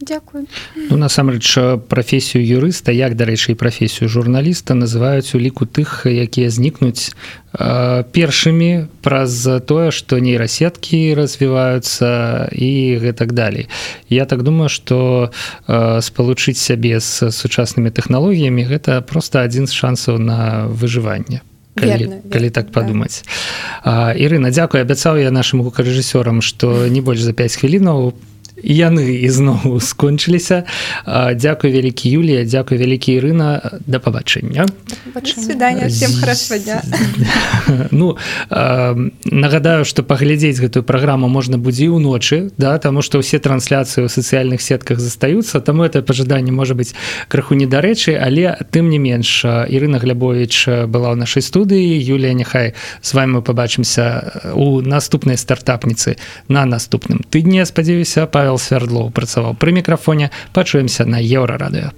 Дякую. 0.00 0.46
Ну, 0.90 0.96
насамрэч 0.96 1.78
прафесію 1.88 2.42
юрыста 2.42 2.90
як 2.92 3.14
дарэчы 3.14 3.54
і 3.54 3.54
прафесію 3.54 4.08
журналіста 4.08 4.74
называюць 4.74 5.32
у 5.34 5.38
ліку 5.38 5.64
тых 5.70 6.04
якія 6.10 6.50
знікнуць 6.50 7.14
э, 7.54 8.02
першымі 8.10 8.90
праз 9.06 9.46
тое 9.64 9.94
што 9.94 10.18
нейрасеткі 10.18 11.14
развіваюцца 11.14 12.50
і 12.50 12.98
гэтак 13.00 13.32
далей 13.32 13.70
я 14.10 14.26
так 14.26 14.42
думаю 14.42 14.68
што 14.68 15.30
э, 15.30 16.02
спалучыць 16.02 16.58
сябе 16.58 16.98
з 16.98 17.30
сучаснымі 17.30 17.94
тэхналогіямі 17.94 18.66
гэта 18.66 19.00
просто 19.00 19.46
адзін 19.46 19.70
з 19.70 19.72
шансаў 19.72 20.18
на 20.18 20.66
выжыванне 20.66 21.40
калі, 21.75 21.89
верно, 21.89 22.21
калі 22.31 22.49
так 22.49 22.71
падумаць 22.71 23.23
да. 23.85 24.13
Ірына 24.15 24.51
дзякую 24.51 24.81
абяцаў 24.83 25.17
я 25.17 25.31
нашим 25.31 25.61
гукарэжысёрам 25.63 26.41
што 26.41 26.87
не 26.87 27.01
больш 27.01 27.21
за 27.21 27.33
5 27.33 27.55
хвілінаў 27.61 28.11
по 28.11 28.17
яны 28.64 29.20
ізноў 29.28 29.80
скончыліся. 29.80 30.64
Дзякуй 31.06 31.70
вялікі 31.70 32.10
Юлія 32.10 32.44
дзякуй 32.44 32.78
вялікі 32.78 33.12
Ірына. 33.20 33.80
Да 33.86 33.98
пабачэння. 33.98 34.66
Свидания 35.36 35.88
всем 35.88 36.10
хорошего 36.20 36.58
дня. 36.58 36.82
Ну 37.90 38.16
нагадаю 38.50 39.84
что 39.84 40.02
паглядзець 40.02 40.60
гэтую 40.60 40.82
праграму 40.82 41.28
можна 41.28 41.58
будзе 41.58 41.84
і 41.84 41.96
ўночы 41.96 42.50
да 42.56 42.78
таму 42.78 43.02
што 43.02 43.20
ўсе 43.20 43.38
трансляцыі 43.38 44.06
ў 44.06 44.08
сацыяльных 44.08 44.60
сетках 44.62 44.98
застаюцца 45.00 45.60
таму 45.60 45.84
это 45.84 46.02
пажаданне 46.02 46.52
можа 46.52 46.74
быць 46.74 46.94
крыху 47.28 47.54
недарэчы 47.54 48.16
але 48.16 48.56
тым 48.70 48.88
не 48.88 48.98
менш 48.98 49.44
Ірына 49.44 49.98
глябович 49.98 50.88
была 50.88 51.12
ў 51.12 51.16
нашай 51.16 51.42
студыі. 51.42 51.98
Юлія 52.00 52.32
няхай 52.34 52.74
з 53.02 53.14
вами 53.14 53.38
мы 53.38 53.42
побачымся 53.42 54.52
у 54.54 54.80
наступнай 54.80 55.36
стартапніцы 55.36 56.16
на 56.48 56.64
наступным 56.64 57.24
тыдні 57.30 57.64
спадзяюся 57.64 58.26
Павел 58.26 58.53
Свердлоў 58.57 59.09
працаваў 59.11 59.57
пры 59.61 59.71
мікрафоне 59.79 60.29
пачуемся 60.53 61.05
на 61.05 61.19
еўрарадыё 61.19 61.89